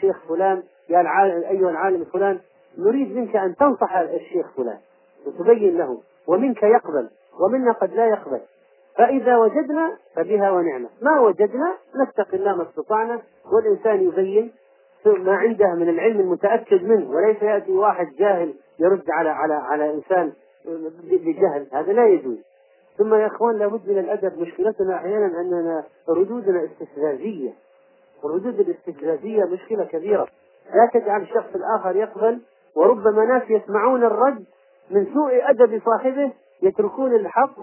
[0.00, 2.38] شيخ فلان يا العالم أيها العالم فلان
[2.78, 4.78] نريد منك أن تنصح الشيخ فلان.
[5.26, 7.08] وتبين له ومنك يقبل
[7.40, 8.40] ومنا قد لا يقبل.
[8.96, 10.88] فإذا وجدنا فبها ونعمة.
[11.02, 13.20] ما وجدنا نتقي الله ما استطعنا
[13.52, 14.52] والإنسان يبين
[15.06, 20.32] ما عنده من العلم المتأكد منه وليس يأتي واحد جاهل يرد على على على إنسان
[21.10, 22.38] بجهل هذا لا يجوز
[22.98, 27.50] ثم يا إخوان لابد من الأدب مشكلتنا أحيانا أننا ردودنا استفزازية
[28.24, 30.28] الردود الاستفزازية مشكلة كبيرة
[30.74, 32.40] لا تجعل الشخص الآخر يقبل
[32.76, 34.44] وربما ناس يسمعون الرد
[34.90, 36.32] من سوء أدب صاحبه
[36.62, 37.60] يتركون الحق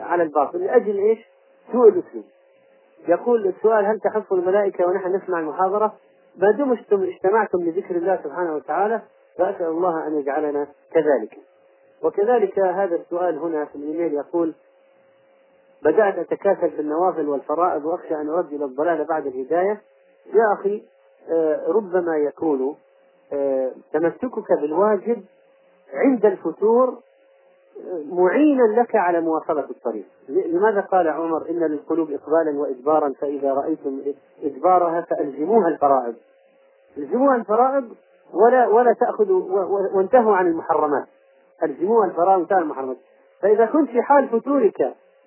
[0.00, 1.18] على الباطل لأجل إيش؟
[1.72, 2.24] سوء الأسلوب.
[3.08, 5.94] يقول السؤال هل تحف الملائكة ونحن نسمع المحاضرة؟
[6.36, 9.02] ما دمتم اجتمعتم لذكر الله سبحانه وتعالى
[9.38, 11.38] فأسأل الله أن يجعلنا كذلك.
[12.02, 14.54] وكذلك هذا السؤال هنا في الإيميل يقول
[15.82, 19.80] بدأت أتكاسل في النوافل والفرائض وأخشى أن أؤدي إلى الضلال بعد الهداية
[20.34, 20.82] يا أخي
[21.30, 22.76] آه، ربما يكون
[23.32, 25.24] آه، تمسكك بالواجب
[25.94, 26.98] عند الفتور
[28.12, 30.04] معينا لك على مواصلة الطريق.
[30.28, 34.00] لماذا قال عمر إن للقلوب إقبالا وإدبارا فإذا رأيتم
[34.42, 36.14] إدبارها فألزموها الفرائض.
[36.98, 37.84] ألزموها الفرائض
[38.34, 39.64] ولا ولا تأخذوا
[39.94, 41.06] وانتهوا عن المحرمات.
[41.62, 42.96] ألزموها الفرائض وانتهوا عن المحرمات.
[43.42, 44.80] فإذا كنت في حال فتورك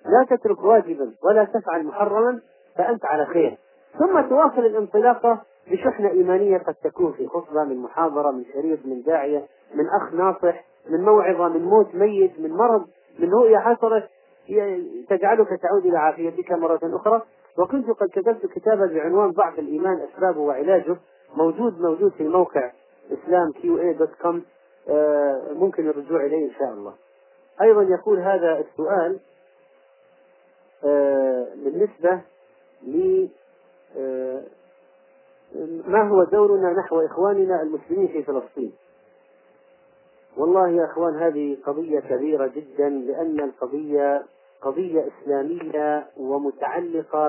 [0.04, 2.40] لا تترك واجبا ولا تفعل محرما
[2.76, 3.58] فأنت على خير.
[3.98, 9.46] ثم تواصل الانطلاقة بشحنة إيمانية قد تكون في خطبة من محاضرة من شريط من داعية
[9.74, 12.86] من أخ ناصح من موعظة من موت ميت من مرض
[13.18, 14.08] من رؤية حصلت
[15.08, 17.22] تجعلك تعود إلى عافيتك مرة أخرى.
[17.58, 20.96] وكنت قد كتبت كتابا بعنوان ضعف الإيمان أسبابه وعلاجه
[21.36, 22.72] موجود موجود في الموقع
[23.12, 24.42] إسلام Q A dot com.
[25.52, 26.94] ممكن الرجوع إليه إن شاء الله.
[27.62, 29.20] أيضا يقول هذا السؤال
[30.84, 32.20] آه، بالنسبة
[32.82, 33.28] ل
[33.98, 34.42] آه،
[35.86, 38.72] ما هو دورنا نحو إخواننا المسلمين في فلسطين؟
[40.36, 44.22] والله يا أخوان هذه قضية كبيرة جدا لأن القضية
[44.62, 47.28] قضية إسلامية ومتعلقة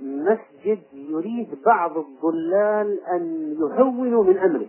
[0.00, 4.66] بمسجد يريد بعض الضلال أن يهونوا من أمره.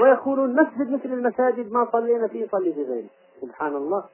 [0.00, 3.08] ويقولون مسجد مثل المساجد ما صلينا فيه صلي في غيره.
[3.40, 4.04] سبحان الله.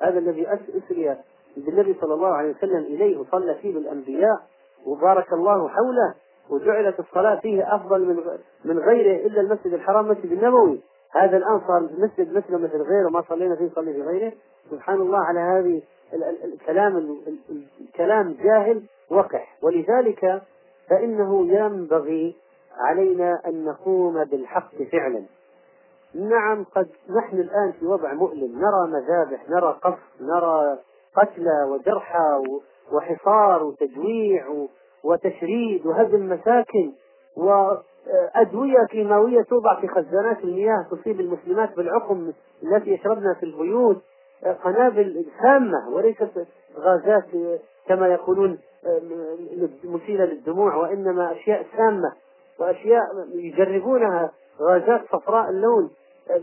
[0.00, 1.16] هذا الذي أسري
[1.56, 4.36] بالنبي صلى الله عليه وسلم إليه وصلى فيه الأنبياء
[4.86, 6.14] وبارك الله حوله
[6.50, 8.16] وجعلت الصلاة فيه أفضل من
[8.64, 10.80] من غيره إلا المسجد الحرام مسجد النبوي.
[11.10, 14.32] هذا الآن صار مسجد مثله مثل غيره ما صلينا فيه صلي في غيره.
[14.70, 15.82] سبحان الله على هذه
[16.44, 17.16] الكلام
[17.80, 19.56] الكلام جاهل وقح.
[19.62, 20.42] ولذلك
[20.88, 22.36] فإنه ينبغي
[22.78, 25.22] علينا أن نقوم بالحق فعلا.
[26.14, 26.88] نعم قد
[27.18, 28.58] نحن الآن في وضع مؤلم.
[28.58, 30.78] نرى مذابح نرى قصف نرى
[31.16, 32.42] قتلى وجرحى
[32.92, 34.66] وحصار وتجويع
[35.04, 36.92] وتشريد وهدم مساكن
[38.06, 44.02] وأدوية كيماوية توضع في خزانات المياه تصيب المسلمات بالعقم التي يشربنا في البيوت.
[44.64, 46.46] قنابل سامة وليست
[46.78, 47.24] غازات
[47.86, 48.58] كما يقولون
[49.84, 52.12] مثيرة للدموع وإنما أشياء سامة
[52.58, 53.02] وأشياء
[53.34, 55.90] يجربونها غازات صفراء اللون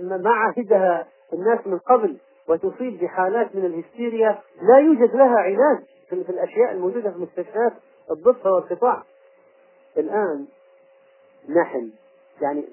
[0.01, 2.17] ما عهدها الناس من قبل
[2.49, 4.39] وتصيب بحالات من الهستيريا.
[4.61, 7.73] لا يوجد لها علاج في الأشياء الموجودة في مستشفيات
[8.11, 9.03] الضفة والقطاع.
[9.97, 10.45] الآن
[11.49, 11.91] نحن
[12.41, 12.63] يعني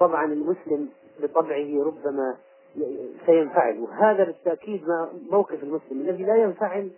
[0.00, 0.88] طبعا المسلم
[1.20, 2.36] بطبعه ربما
[3.26, 3.80] سينفعل.
[3.80, 6.90] وهذا بالتأكيد ما موقف المسلم الذي لا ينفعل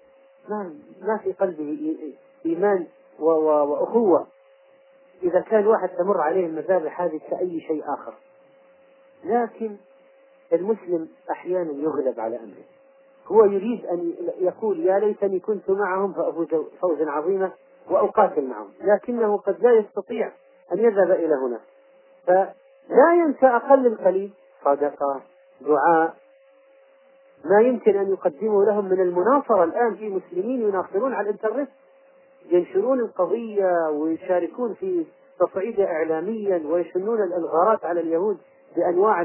[0.48, 1.96] ما ما في قلبه
[2.46, 2.86] إيمان
[3.18, 4.26] وأخوة.
[5.22, 8.14] إذا كان واحد تمر عليه المذابح هذه كأي شيء آخر.
[9.24, 9.76] لكن
[10.52, 12.64] المسلم أحيانا يغلب على أمره.
[13.26, 16.48] هو يريد أن يقول يا ليتني كنت معهم فأفوز
[16.80, 17.50] فوزا عظيما
[17.90, 18.68] وأقاتل معهم.
[18.80, 20.32] لكنه قد لا يستطيع
[20.72, 21.60] أن يذهب إلى هنا.
[22.26, 24.30] فلا ينسى أقل القليل
[24.64, 25.20] صدقة
[25.60, 26.14] دعاء
[27.44, 29.64] ما يمكن أن يقدموا لهم من المناصرة.
[29.64, 31.68] الآن في مسلمين يناصرون على الإنترنت
[32.50, 35.06] ينشرون القضية ويشاركون في
[35.40, 38.38] تصعيدها إعلاميا ويشنون الإلغارات على اليهود
[38.76, 39.22] بأنواع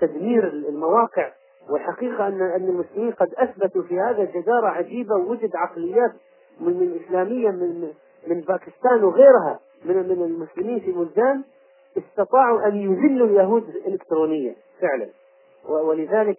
[0.00, 1.32] تدمير المواقع.
[1.70, 6.12] والحقيقة أن أن المسلمين قد أثبتوا في هذا جدارة عجيبة ووجد عقليات
[6.60, 7.92] من من إسلامية من
[8.26, 11.44] من باكستان وغيرها من من المسلمين في بلدان
[11.98, 15.08] استطاعوا أن يذلوا اليهود إلكترونيا فعلا.
[15.68, 16.38] ولذلك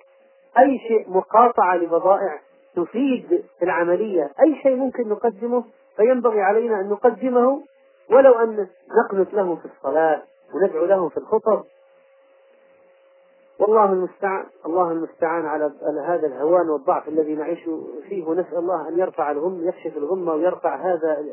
[0.58, 2.40] أي شيء مقاطعة لبضائع
[2.76, 5.64] تفيد في العملية أي شيء ممكن نقدمه
[5.98, 7.64] فينبغي علينا أن نقدمه
[8.10, 11.64] ولو أن نقنت له في الصلاة وندعو له في الخطب.
[13.60, 15.72] والله المستعان الله المستعان على
[16.06, 17.70] هذا الهوان والضعف الذي نعيش
[18.10, 21.26] فيه ونسأل الله أن يرفع الغم يكشف الغمة ويرفع هذا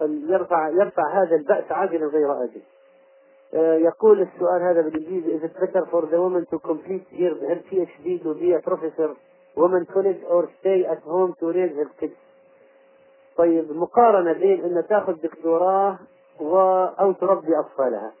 [0.00, 2.62] يرفع يرفع هذا البأس عاجلا غير آجل.
[3.84, 8.22] يقول السؤال هذا بالإنجليزي is it better for the woman to complete her, her PhD
[8.22, 9.14] to be a professor
[9.56, 12.16] woman college or stay at home to raise her kids?
[13.36, 15.98] طيب مقارنة بين أن تأخذ دكتوراه
[16.40, 16.58] و
[17.00, 18.12] أو تربي أطفالها.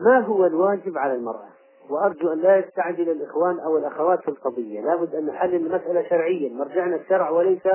[0.00, 1.55] ما هو الواجب على المرأة؟
[1.90, 4.80] وأرجو أن لا يستعجل الإخوان أو الأخوات في القضية.
[4.80, 6.48] لابد أن نحلل المسألة شرعيا.
[6.48, 7.68] مرجعنا الشرع وليس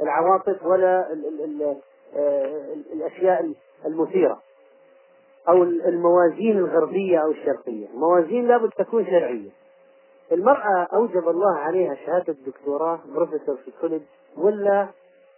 [0.00, 1.76] العواطف ولا ال ال
[2.16, 3.52] ال الأشياء
[3.86, 4.38] المثيرة
[5.48, 7.86] أو الموازين الغربية أو الشرقية.
[7.94, 9.50] الموازين لابد تكون شرعية.
[10.32, 14.04] المرأة أوجب الله عليها شهادة دكتوراه بروفيسور في الكوليدج
[14.36, 14.88] ولا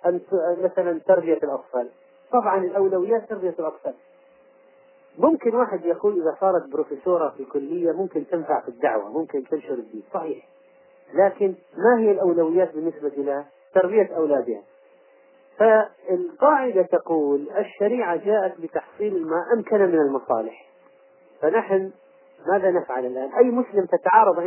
[0.07, 0.21] أن
[0.63, 1.89] مثلا تربية الأطفال.
[2.33, 3.95] طبعا الأولويات تربية الأطفال.
[5.19, 10.03] ممكن واحد يقول إذا صارت بروفيسورة في كلية ممكن تنفع في الدعوة ممكن تنشر الدين.
[10.15, 10.47] صحيح.
[11.15, 14.63] لكن ما هي الأولويات بالنسبة لها تربية أولادها؟
[15.59, 20.67] فالقاعدة تقول الشريعة جاءت بتحصيل ما أمكن من المصالح.
[21.43, 21.91] فنحن
[22.53, 24.39] ماذا نفعل الآن؟ أي مسلم تتعارض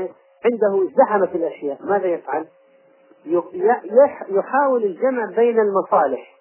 [0.45, 2.47] عنده زحمة الأشياء ماذا يفعل؟
[4.30, 6.34] يحاول الجمع بين المصالح.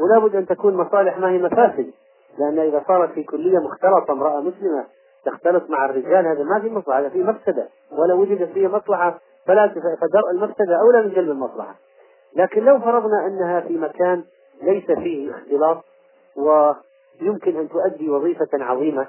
[0.00, 1.92] ولا بد أن تكون مصالح ما هي مفاسد.
[2.38, 4.86] لأن إذا صارت في كلية مختلطة امرأة مسلمة
[5.24, 9.68] تختلط مع الرجال هذا ما في مصلحة هذا في مفسدة ولا وجدت فيه مصلحة فلا
[10.00, 11.74] فدرء المفسدة أولى من جلب المصلحة.
[12.36, 14.24] لكن لو فرضنا أنها في مكان
[14.62, 15.84] ليس فيه اختلاط
[16.36, 19.06] ويمكن أن تؤدي وظيفة عظيمة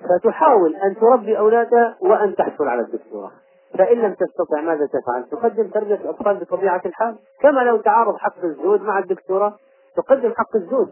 [0.00, 3.32] فتحاول أن تربي أولادها وأن تحصل على الدكتوراه.
[3.78, 7.16] فإن لم تستطع ماذا تفعل؟ تقدم تربية الأطفال بطبيعة الحال.
[7.40, 9.56] كما لو تعارض حق الزوج مع الدكتوراه
[9.96, 10.88] تقدم حق الزوج.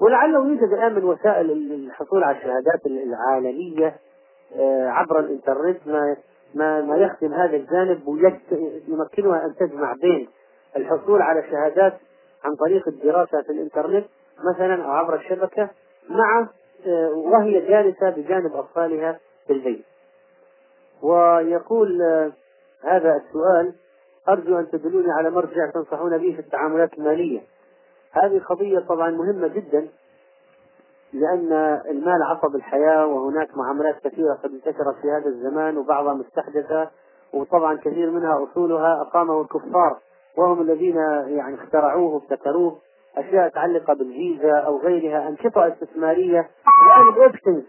[0.00, 3.96] ولعله يوجد الآن من وسائل الحصول على الشهادات العالمية
[4.86, 6.16] عبر الإنترنت ما
[6.54, 10.28] ما ما يخدم هذا الجانب ويمكنها أن تجمع بين
[10.76, 11.98] الحصول على شهادات
[12.44, 14.06] عن طريق الدراسة في الإنترنت
[14.54, 15.68] مثلا أو عبر الشبكة
[16.08, 16.48] مع
[16.86, 19.84] آه، وهي جالسة بجانب أطفالها في البيت.
[21.02, 22.32] ويقول آه،
[22.84, 23.74] هذا السؤال
[24.28, 27.40] أرجو أن تدلوني على مرجع تنصحون به في التعاملات المالية.
[28.12, 29.88] هذه قضية طبعا مهمة جدا
[31.12, 31.52] لأن
[31.90, 36.90] المال عصب الحياة وهناك معاملات كثيرة قد انتشرت في هذا الزمان وبعضها مستحدثة
[37.34, 39.00] وطبعا كثير منها أصولها.
[39.02, 39.98] أقامه الكفار
[40.36, 42.78] وهم الذين يعني اخترعوه وابتكروه
[43.16, 46.48] أشياء متعلقة بالفيزا أو غيرها أنشطة استثمارية.
[46.86, 47.62] الآن ال options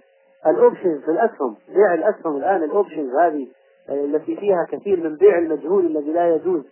[0.47, 3.47] ال options في الأسهم بيع الأسهم الآن ال options هذه
[3.89, 6.63] التي فيها كثير من بيع المجهول الذي لا يجوز.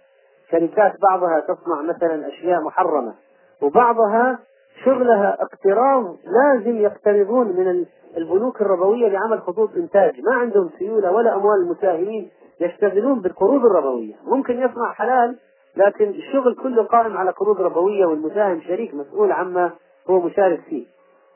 [0.51, 3.13] شركات بعضها تصنع مثلا أشياء محرمة.
[3.61, 4.39] وبعضها
[4.85, 7.85] شغلها اقتراض لازم يقترضون من
[8.17, 10.21] البنوك الربوية لعمل خطوط إنتاج.
[10.21, 14.13] ما عندهم سيولة ولا أموال المساهمين يشتغلون بالقروض الربوية.
[14.25, 15.37] ممكن يصنع حلال
[15.75, 19.71] لكن الشغل كله قائم على قروض ربوية والمساهم شريك مسؤول عما
[20.09, 20.85] هو مشارك فيه.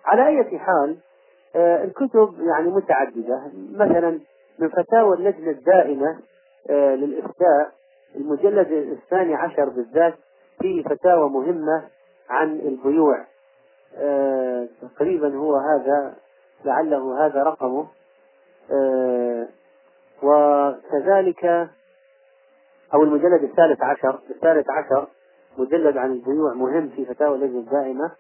[0.06, 0.98] على أي حال
[1.56, 3.42] آه الكتب يعني متعددة.
[3.76, 4.20] مثلا
[4.60, 6.18] من فتاوى اللجنة الدائمة
[6.70, 7.72] آه للإفتاء
[8.16, 10.14] المجلد الثاني عشر بالذات
[10.62, 11.84] فيه فتاوى مهمة
[12.30, 13.26] عن البيوع.
[13.98, 16.16] آه تقريبا هو هذا
[16.66, 17.88] لعله هذا رقمه.
[18.72, 19.48] آه
[20.24, 21.70] وكذلك
[22.94, 25.08] أو المجلد الثالث عشر الثالث عشر
[25.58, 28.12] مجلد عن البيوع مهم في فتاوى اللجنة الدائمة.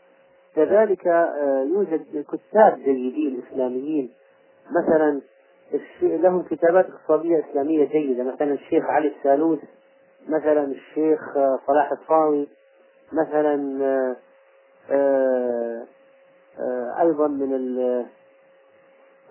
[0.56, 4.14] كذلك آه يوجد كتاب جيدين إسلاميين.
[4.72, 5.22] مثلا
[6.02, 8.24] لهم كتابات اقتصادية إسلامية جيدة.
[8.24, 9.60] مثلا الشيخ علي السالوس
[10.30, 11.20] مثلا الشيخ
[11.68, 12.48] صلاح الصاوي.
[13.13, 13.84] مثلا
[14.91, 15.86] آآ
[16.60, 17.52] آآ أيضا من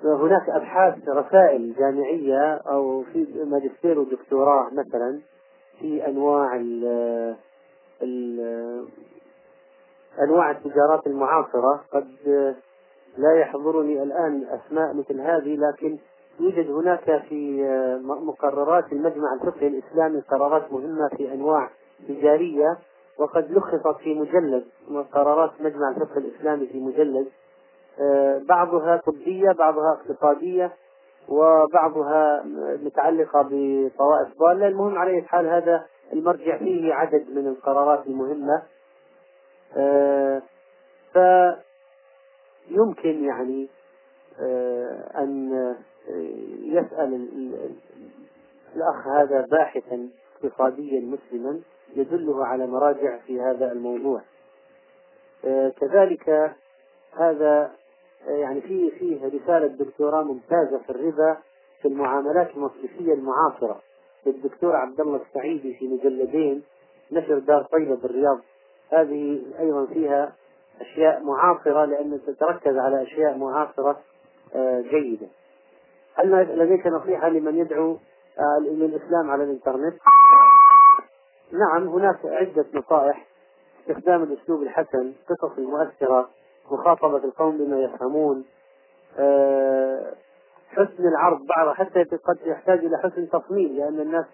[0.05, 5.21] هناك أبحاث رسائل جامعية أو في ماجستير ودكتوراه مثلا
[5.79, 6.57] في أنواع
[8.03, 8.87] ال
[10.23, 11.85] أنواع التجارات المعاصرة.
[11.93, 12.07] قد
[13.19, 15.99] لا يحضرني الآن أسماء مثل هذه لكن
[16.41, 17.63] يوجد هناك في
[18.05, 21.71] مقررات المجمع الفقهي الإسلامي قرارات مهمة في أنواع
[22.09, 22.79] تجارية.
[23.19, 24.65] وقد لخصت في مجلد
[25.13, 27.29] قرارات مجمع الفقه الإسلامي في مجلد
[28.49, 30.73] بعضها طبية بعضها اقتصادية
[31.29, 32.43] وبعضها
[32.83, 34.67] متعلقة بطوائف ضالة.
[34.67, 38.63] المهم على أي حال هذا المرجع فيه عدد من القرارات المهمة.
[42.69, 43.69] فيمكن يعني
[45.19, 45.51] أن
[46.63, 47.29] يسأل
[48.77, 51.61] الأخ هذا باحثا اقتصاديا مسلما
[51.97, 54.21] يدله على مراجع في هذا الموضوع.
[55.81, 56.55] كذلك
[57.17, 57.71] هذا
[58.27, 61.37] يعني فيه فيه رسالة دكتوراه ممتازة في الربا
[61.83, 63.81] في المعاملات المصرفية المعاصرة.
[64.27, 66.63] للدكتور عبد الله السعيدي في مجلدين
[67.13, 68.39] نشر دار طيبة بالرياض.
[68.91, 70.33] هذه أيضا فيها
[70.81, 74.01] أشياء معاصرة لأن تتركز على أشياء معاصرة
[74.91, 75.27] جيدة.
[76.15, 77.99] هل لديك نصيحة لمن يدعو
[78.61, 79.95] للإسلام على الإنترنت؟
[81.53, 83.27] نعم هناك عدة نصائح
[83.81, 86.31] استخدام الأسلوب الحسن قصص المؤثرة
[86.71, 88.45] مخاطبة القوم بما يفهمون
[89.19, 90.13] أه
[90.69, 94.25] حسن العرض بعض حتى قد يحتاج إلى حسن تصميم لأن الناس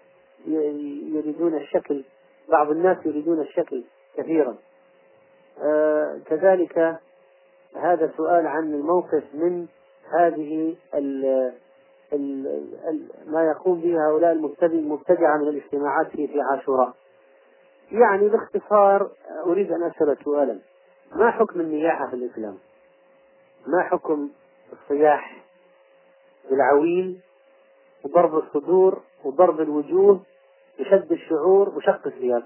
[1.15, 2.03] يريدون الشكل
[2.49, 3.83] بعض الناس يريدون الشكل
[4.17, 4.55] كثيرا
[5.63, 6.99] أه كذلك
[7.75, 9.67] هذا سؤال عن الموقف من
[10.19, 10.75] هذه
[13.27, 14.31] ما يقوم به هؤلاء
[14.63, 16.93] المبتدعة من الاجتماعات في في عاشوراء.
[17.91, 19.09] يعني باختصار
[19.45, 20.59] أريد أن أسأل سؤالا.
[21.15, 22.57] ما حكم النياحة في الإسلام؟
[23.67, 24.29] ما حكم
[24.73, 25.43] الصياح
[26.49, 27.19] بالعويل
[28.05, 30.19] وضرب الصدور وضرب الوجوه
[30.79, 32.43] وشد الشعور وشق الثياب؟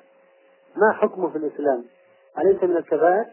[0.76, 1.86] ما حكمه في الإسلام؟
[2.38, 3.26] أليس من الكبائر؟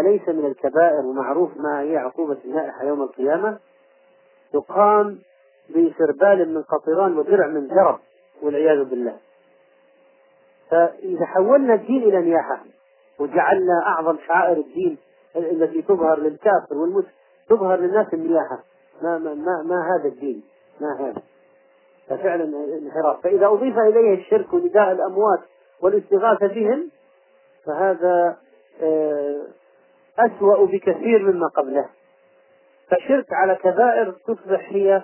[0.00, 3.58] أليس من الكبائر ومعروف ما هي عقوبة النائحة يوم القيامة؟
[4.52, 5.18] تقام
[5.70, 7.98] بسربال من قطران ودرع من جرب
[8.42, 9.16] والعياذ بالله.
[10.70, 12.60] فإذا حولنا الدين إلى نياحة
[13.18, 14.98] وجعلنا أعظم شعائر الدين
[15.36, 17.12] التي تظهر للكافر والمسلم
[17.48, 18.58] تظهر للناس النياحة.
[19.02, 20.42] ما, ما, ما, ما هذا الدين؟
[20.80, 21.22] ما هذا؟
[22.08, 22.44] ففعلا
[22.82, 23.22] انحراف.
[23.22, 25.40] فإذا أضيف إليه الشرك ونداء الأموات
[25.82, 26.90] والاستغاثة بهم
[27.66, 28.36] فهذا
[30.18, 31.88] أسوأ بكثير مما قبله.
[32.90, 35.02] فشرك على كبائر تصبح هي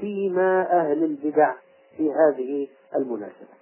[0.00, 1.54] فيما أهل البدع
[1.96, 3.54] في هذه المناسبة.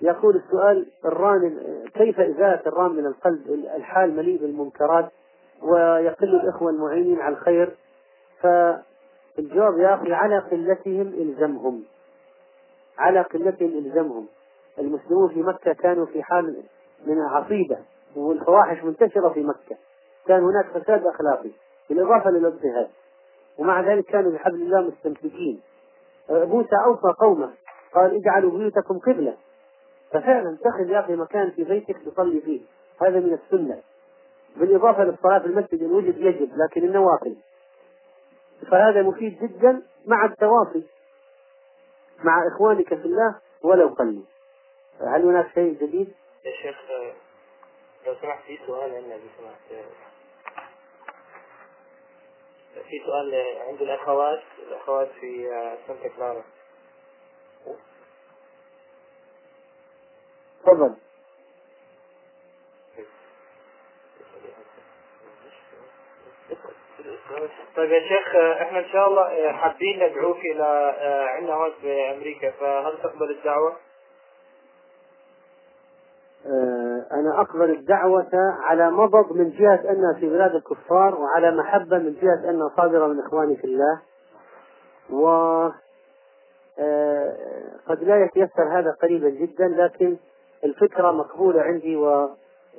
[0.00, 1.58] يقول السؤال الران
[1.94, 5.10] كيف إزالة الران من القلب؟ الحال مليء بالمنكرات
[5.62, 7.76] ويقل الإخوة المعينين على الخير.
[8.40, 11.82] فالجواب يا أخي على قلتهم إلزمهم.
[12.98, 14.26] على قلتهم إلزمهم.
[14.78, 16.62] المسلمون في مكة كانوا في حال
[17.06, 17.78] من عصيبة
[18.16, 19.76] والفواحش منتشرة في مكة.
[20.26, 21.50] كان هناك فساد أخلاقي.
[21.90, 22.90] بالإضافة للاضطهاد
[23.58, 25.60] ومع ذلك كانوا بحبل الله مستمسكين
[26.30, 27.54] موسى أوصى قومه
[27.94, 29.36] قال اجعلوا بيوتكم قبلة.
[30.10, 32.60] ففعلا اتخذ يا أخي مكان في بيتك تصلي فيه.
[33.02, 33.82] هذا من السنة.
[34.56, 37.36] بالإضافة للصلاة في المسجد إن وجد يجب لكن النوافل.
[38.70, 40.86] فهذا مفيد جدا مع التواصي
[42.24, 44.22] مع إخوانك في الله ولو قلوا
[45.00, 46.12] هل هناك شيء جديد؟
[46.44, 46.76] يا شيخ
[48.06, 49.84] لو سمحت في سؤال عندنا لو سمحت.
[52.88, 53.34] في سؤال
[53.68, 55.48] عند الأخوات الأخوات في
[55.86, 56.44] سانتا كلارا
[60.64, 60.94] تفضل
[67.76, 70.94] طيب يا شيخ إحنا إن شاء الله حابين ندعوك إلى
[71.30, 73.76] عندنا هون في أمريكا فهل تقبل الدعوة؟
[76.46, 78.30] آه، أنا أقبل الدعوة
[78.62, 83.20] على مضض من جهة أنها في بلاد الكفار وعلى محبة من جهة أنها صادرة من
[83.20, 84.00] إخواني في الله.
[85.10, 85.28] و
[86.78, 87.32] آه،
[87.88, 90.16] قد لا يتيسر هذا قريبا جدا لكن
[90.64, 92.28] الفكرة مقبولة عندي و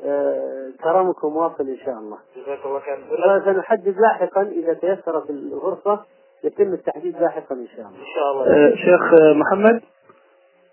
[0.05, 2.17] آه، كرمكم واصل إن شاء الله.
[2.35, 5.99] جزاك الله خير سنحدد لاحقا إذا تيسرت الغرفة
[6.43, 7.99] يتم التحديد لاحقا إن شاء الله.
[7.99, 8.45] إن شاء الله.
[8.45, 9.01] آه، شيخ
[9.35, 9.81] محمد؟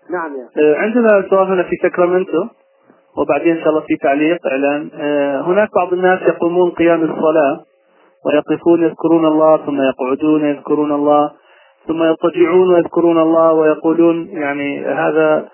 [0.09, 2.47] نعم يا عندنا سؤال هنا في ساكرامنتو.
[3.17, 4.89] وبعدين إن شاء الله في تعليق إعلان.
[4.99, 7.59] آه، هناك بعض الناس يقومون قيام الصلاة
[8.25, 11.31] ويقفون يذكرون الله ثم يقعدون يذكرون الله
[11.87, 15.45] ثم يضطجعون ويذكرون الله ويقولون يعني هذا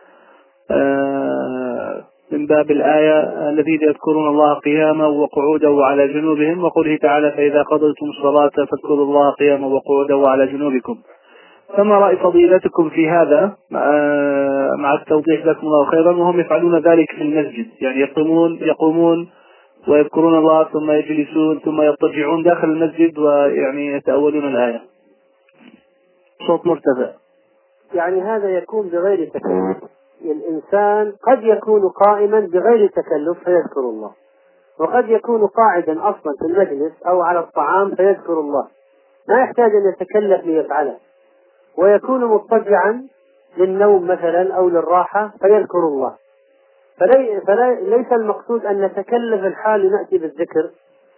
[0.71, 8.05] آه، من باب الآية الذين يذكرون الله قياما وقعودا وعلى جنوبهم وقوله تعالى فإذا قضيتم
[8.17, 10.97] الصلاة فاذكروا الله قياما وقعودا وعلى جنوبكم.
[11.77, 14.34] فما رأي فضيلتكم في هذا؟ آه،
[14.75, 17.67] مع التوضيح لكم الله خيرا وهم يفعلون ذلك في المسجد.
[17.81, 19.29] يعني يقومون يقومون
[19.87, 24.81] ويذكرون الله ثم يجلسون ثم يضطجعون داخل المسجد ويعني يتأولون الآية.
[26.47, 27.11] صوت مرتفع.
[27.93, 29.77] يعني هذا يكون بغير تكلف.
[30.25, 34.11] الإنسان قد يكون قائما بغير تكلف فيذكر الله.
[34.79, 38.67] وقد يكون قاعدا أصلا في المجلس أو على الطعام فيذكر الله.
[39.29, 40.95] ما يحتاج أن يتكلف ليفعله.
[41.77, 43.07] ويكون مضطجعا
[43.57, 46.15] للنوم مثلا أو للراحة فيذكر الله.
[46.99, 50.69] فلي فليس المقصود أن نتكلف الحال نأتي بالذكر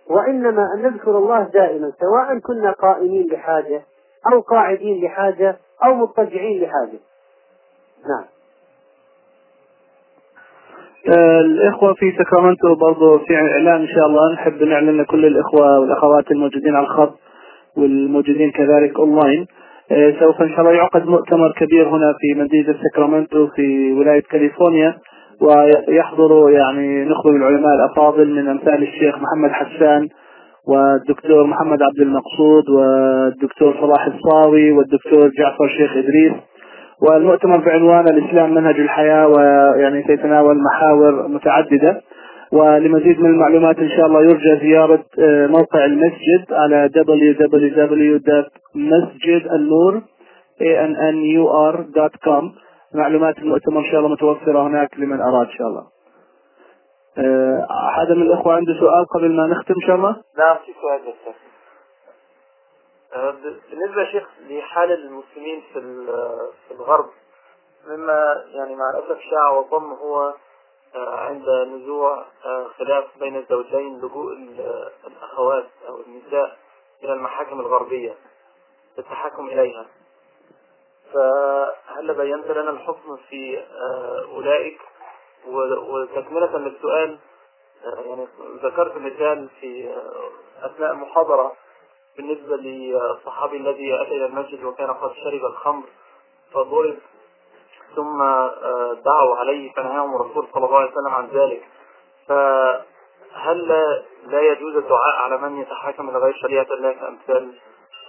[0.09, 3.81] وإنما أن نذكر الله دائما سواء كنا قائمين لحاجة
[4.33, 6.99] أو قاعدين لحاجة أو مضطجعين لحاجة
[8.09, 8.25] نعم.
[11.17, 14.33] آه، الإخوة في ساكرامنتو برضو في إعلان إن شاء الله.
[14.33, 17.19] نحب نعلن لكل الإخوة والأخوات الموجودين على الخط
[17.77, 19.47] والموجودين كذلك أونلاين.
[20.19, 24.93] سوف إن شاء الله يعقد مؤتمر كبير هنا في مدينة ساكرامنتو في ولاية كاليفورنيا
[25.41, 30.07] ويحضر يعني نخبة من العلماء الأفاضل من أمثال الشيخ محمد حسان
[30.67, 36.33] والدكتور محمد عبد المقصود والدكتور صلاح الصاوي والدكتور جعفر شيخ إدريس.
[37.01, 42.01] والمؤتمر بعنوان الإسلام منهج الحياة ويعني سيتناول محاور متعددة.
[42.51, 46.89] ولمزيد من المعلومات إن شاء الله يرجى زيارة آه، موقع المسجد على
[51.25, 52.43] www.مسجدالنور.com
[52.95, 55.87] معلومات المؤتمر إن شاء الله متوفرة هناك لمن أراد إن شاء الله.
[57.17, 60.99] آه، أحد من الأخوة عنده سؤال قبل ما نختم إن شاء الله؟ نعم في سؤال
[61.01, 61.35] بس.
[63.13, 63.33] آه،
[63.71, 67.05] بالنسبة شيخ لحال المسلمين في ال- في الغرب
[67.87, 68.19] مما
[68.53, 70.33] يعني مع الأسف شاع وضم هو
[70.95, 76.57] عند نزوع آه، خلاف بين الزوجين لجوء ال- الأخوات أو النساء
[77.03, 78.15] إلى المحاكم الغربية
[78.97, 79.85] للتحكم إليها.
[81.13, 84.79] فهل بينت لنا الحكم في آه، أولئك؟
[85.47, 87.19] وتكملة للسؤال
[87.85, 88.27] آه، يعني
[88.63, 89.95] ذكرت مثال في
[90.63, 91.55] أثناء المحاضرة
[92.17, 95.83] بالنسبة للصحابي الذي أتى إلى المسجد وكان قد شرب الخمر
[96.53, 96.97] فضرب
[97.95, 101.63] ثم آه، دعوا عليه فنهاهم الرسول صلى الله عليه وسلم عن ذلك.
[102.27, 103.67] فهل
[104.27, 107.53] لا- يجوز الدعاء على من يتحاكم إلى غير شريعة الله كأمثال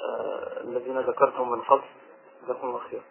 [0.08, 1.82] آه، الذين ذكرتهم من قبل؟
[2.44, 3.02] جزاكم الله خير.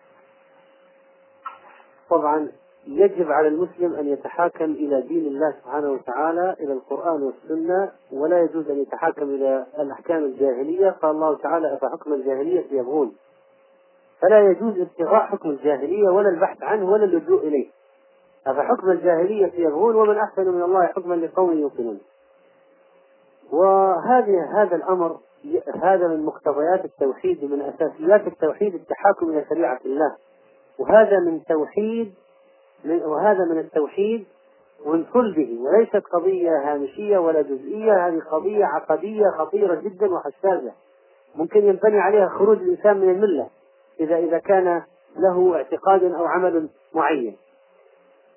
[2.09, 2.51] طبعا
[2.87, 8.69] يجب على المسلم أن يتحاكم إلى دين الله سبحانه وتعالى إلى القرآن والسنة ولا يجوز
[8.69, 10.89] أن يتحاكم إلى الأحكام الجاهلية.
[11.01, 13.15] قال الله تعالى أفحكم الجاهلية يبغون؟
[14.21, 17.69] فلا يجوز ابتغاء حكم الجاهلية ولا البحث عنه ولا اللجوء إليه.
[18.47, 21.99] أفحكم الجاهلية يبغون ومن أحسن من الله حكما لقوم يوقنون.
[23.51, 25.17] وهذه هذا الأمر
[25.83, 30.15] هذا من مقتضيات التوحيد ومن أساسيات التوحيد التحاكم إلى شريعة الله.
[30.79, 32.13] وهذا من توحيد
[32.85, 34.25] وهذا من التوحيد
[34.85, 35.59] من صلبه.
[35.61, 40.71] وليست قضية هامشية ولا جزئية هذه قضية عقدية خطيرة جدا وحساسة
[41.35, 43.49] ممكن ينبني عليها خروج الإنسان من الملة.
[43.99, 44.83] إذا إذا كان
[45.17, 47.37] له اعتقاد أو عمل معين.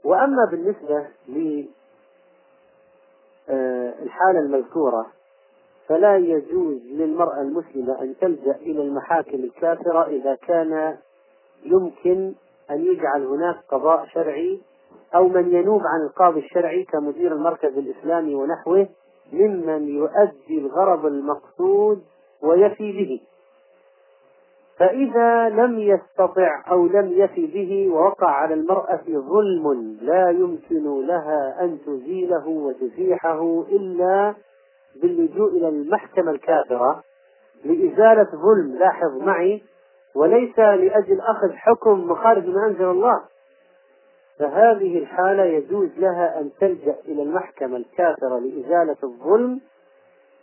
[0.05, 1.69] وأما بالنسبة للحالة
[3.49, 5.07] آه، المذكورة
[5.89, 10.97] فلا يجوز للمرأة المسلمة أن تلجأ إلى المحاكم الكافرة إذا كان
[11.65, 12.35] يمكن
[12.71, 14.61] أن يجعل هناك قضاء شرعي
[15.15, 18.89] أو من ينوب عن القاضي الشرعي كمدير المركز الإسلامي ونحوه
[19.33, 22.03] ممن يؤدي الغرض المقصود
[22.43, 23.21] ويفي به.
[24.81, 31.79] فإذا لم يستطع أو لم يفي به ووقع على المرأة ظلم لا يمكن لها أن
[31.87, 34.35] تزيله وتزيحه إلا
[35.03, 37.03] باللجوء إلى المحكمة الكافرة
[37.65, 38.77] لإزالة ظلم.
[38.79, 39.63] لاحظ معي
[40.15, 43.21] وليس لأجل أخذ حكم مخارج ما أنزل الله.
[44.39, 49.61] فهذه الحالة يجوز لها أن تلجأ إلى المحكمة الكافرة لإزالة الظلم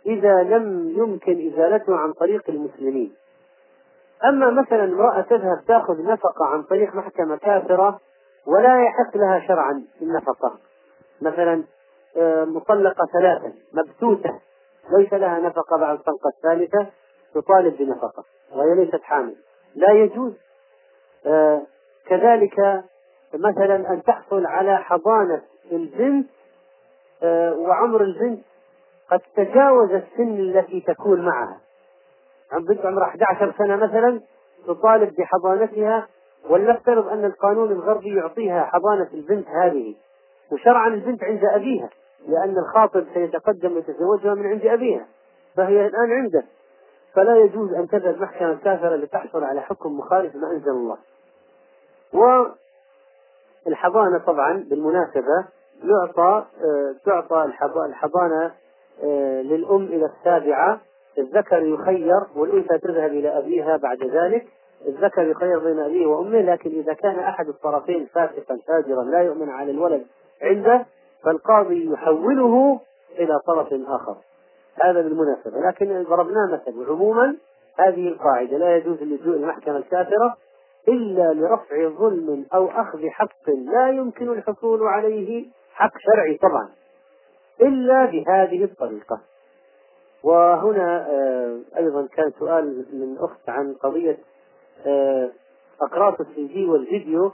[0.06, 3.12] إذا لم يمكن إزالته عن طريق المسلمين.
[4.24, 8.00] أما مثلا امرأة تذهب تأخذ نفقة عن طريق محكمة كافرة
[8.46, 10.58] ولا يحق لها شرعا النفقة.
[11.22, 11.64] مثلا
[12.16, 14.40] آه، مطلقة ثلاثا مبتوتة
[14.90, 16.86] ليس لها نفقة بعد الطلقة الثالثة
[17.34, 19.36] تطالب بنفقة وهي ليست حامل.
[19.74, 20.32] لا يجوز
[21.26, 21.62] آه،
[22.06, 22.84] كذلك
[23.34, 25.42] مثلا أن تحصل على حضانة
[25.72, 26.28] البنت
[27.22, 28.44] آه، وعمر البنت
[29.10, 31.60] قد تجاوز السن التي تكون معها.
[32.52, 34.20] بنت عمرها 11 سنة مثلا
[34.66, 36.08] تطالب بحضانتها
[36.50, 39.94] ولنفترض أن القانون الغربي يعطيها حضانة البنت هذه.
[40.52, 41.90] وشرعا البنت عند أبيها
[42.28, 45.06] لأن الخاطب سيتقدم ويتزوجها من عند أبيها
[45.56, 46.44] فهي الآن عنده.
[47.14, 50.98] فلا يجوز أن تذهب محكمة كافرة لتحصل على حكم مخالف ما أنزل الله.
[53.66, 55.44] والحضانة طبعا بالمناسبة
[55.84, 57.44] يعطى آه، تعطى
[57.86, 58.52] الحضانة
[59.02, 60.80] آه، للأم إلى السابعة
[61.18, 64.46] الذكر يخير والأنثى تذهب إلى أبيها بعد ذلك.
[64.86, 69.70] الذكر يخير بين أبيه وأمه لكن إذا كان أحد الطرفين فاسقا فاجرا لا يؤمن على
[69.70, 70.06] الولد
[70.42, 70.86] عنده
[71.24, 72.80] فالقاضي يحوله
[73.18, 74.16] إلى طرف آخر.
[74.84, 75.60] هذا بالمناسبة.
[75.60, 77.36] لكن ضربناه مثل عموما.
[77.78, 80.36] هذه القاعدة لا يجوز اللجوء المحكمة الكافرة
[80.88, 86.68] إلا لرفع ظلم أو أخذ حق لا يمكن الحصول عليه حق شرعي طبعا
[87.60, 89.20] إلا بهذه الطريقة.
[90.24, 94.18] وهنا آه، أيضا كان سؤال من أخت عن قضية
[94.86, 95.30] آه،
[95.80, 97.32] أقراص السي دي والفيديو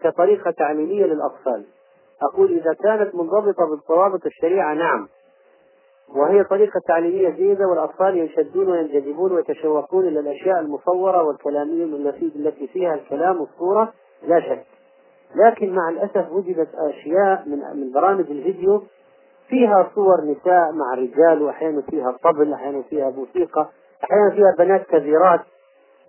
[0.00, 1.64] كطريقة تعليمية للأطفال.
[2.22, 5.08] أقول إذا كانت منضبطة بالضوابط الشريعة نعم.
[6.14, 11.84] وهي طريقة تعليمية جيدة والأطفال ينشدون وينجذبون ويتشوقون إلى الأشياء المصورة والكلامية
[12.36, 13.92] التي فيها الكلام والصورة
[14.28, 14.66] لا شك.
[15.34, 18.82] لكن مع الأسف وجدت أشياء من من برامج الفيديو
[19.48, 23.68] فيها صور نساء مع رجال وأحيانا فيها طبل أحيانا فيها موسيقى
[24.04, 25.40] أحيانا فيها بنات كبيرات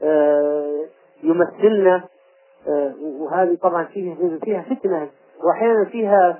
[0.03, 0.85] آه،
[1.23, 2.01] يمثلن
[2.67, 5.09] آه، وهذه طبعا فيها فيها فتنة
[5.43, 6.39] وأحيانا فيها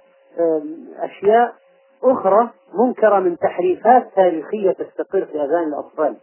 [0.99, 1.53] أشياء
[2.03, 6.17] أخرى منكرة من تحريفات تاريخية تستقر في أذهان الأطفال.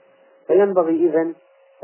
[0.47, 1.33] فينبغي إذا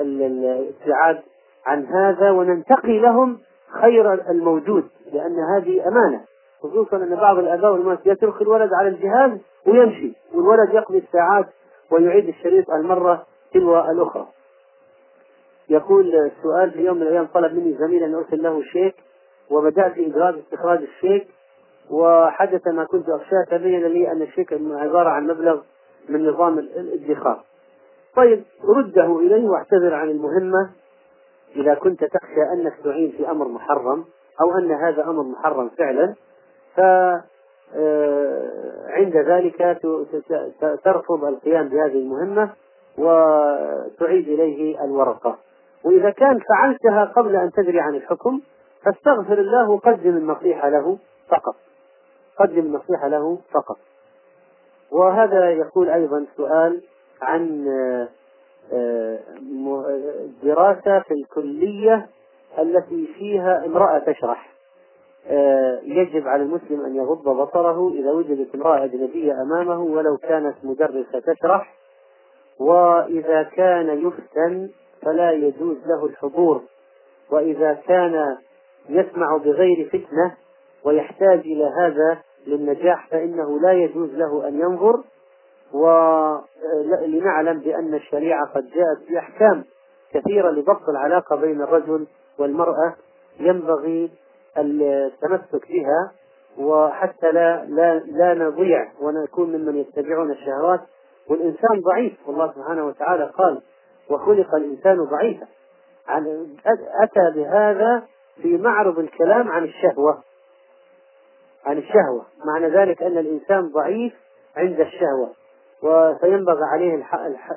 [0.00, 1.20] الابتعاد
[1.66, 3.38] عن هذا وننتقي لهم
[3.80, 6.20] خير الموجود لأن هذه أمانة.
[6.62, 9.30] خصوصا أن بعض الآباء والأمهات يترك الولد على الجهاز
[9.66, 11.46] ويمشي والولد يقضي الساعات
[11.90, 14.28] ويعيد الشريط المرة تلو الأخرى.
[15.68, 18.94] يقول السؤال في يوم من الأيام طلب مني زميل أن أرسل له شيك
[19.50, 21.28] وبدأت إجراء استخراج الشيك
[21.90, 25.60] وحدث ما كنت أخشاه تبين لي أن الشيك عبارة عن مبلغ
[26.08, 27.44] من نظام الادخار.
[28.16, 30.70] طيب رده إليه واعتذر عن المهمة.
[31.56, 34.04] إذا كنت تخشى أنك تعين في أمر محرم
[34.40, 36.14] أو أن هذا أمر محرم فعلا
[36.76, 36.80] ف
[37.76, 38.50] آه،
[39.14, 39.78] ذلك
[40.84, 42.50] ترفض القيام بهذه المهمة
[42.98, 45.38] وتعيد إليه الورقة.
[45.84, 48.40] وإذا كان فعلتها قبل أن تدري عن الحكم
[48.84, 50.98] فاستغفر الله وقدم النصيحة له
[51.28, 51.56] فقط.
[52.38, 53.78] قدم النصيحة له فقط.
[54.90, 56.82] وهذا يقول أيضا سؤال
[57.22, 57.66] عن
[58.72, 59.18] آه،
[60.42, 62.06] دراسة في الكلية
[62.58, 64.46] التي فيها امرأة تشرح.
[64.46, 64.49] آه،
[65.82, 71.74] يجب على المسلم أن يغض بصره إذا وجدت امرأة أجنبية أمامه ولو كانت مدرسة تشرح
[72.60, 74.70] وإذا كان يفتن
[75.02, 76.62] فلا يجوز له الحضور
[77.30, 78.36] وإذا كان
[78.88, 80.34] يسمع بغير فتنة
[80.84, 85.02] ويحتاج إلى هذا للنجاح فإنه لا يجوز له أن ينظر
[85.72, 89.64] ولنعلم بأن الشريعة قد جاءت بأحكام
[90.12, 92.06] كثيرة لضبط العلاقة بين الرجل
[92.38, 92.94] والمرأة
[93.40, 94.10] ينبغي
[94.58, 96.12] التمسك بها
[96.58, 100.80] وحتى لا لا لا نضيع ونكون ممن يتبعون الشهوات.
[101.28, 103.62] والإنسان ضعيف والله سبحانه وتعالى قال
[104.10, 105.46] وخلق الإنسان ضعيفا.
[107.02, 108.02] أتى بهذا
[108.42, 110.22] في معرض الكلام عن الشهوة.
[111.64, 112.24] عن الشهوة.
[112.44, 114.12] معنى ذلك أن الإنسان ضعيف
[114.56, 115.30] عند الشهوة.
[115.82, 116.94] وسينبغي عليه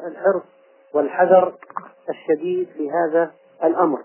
[0.08, 0.44] الحرص
[0.94, 1.54] والحذر
[2.10, 3.32] الشديد في هذا
[3.64, 4.00] الأمر.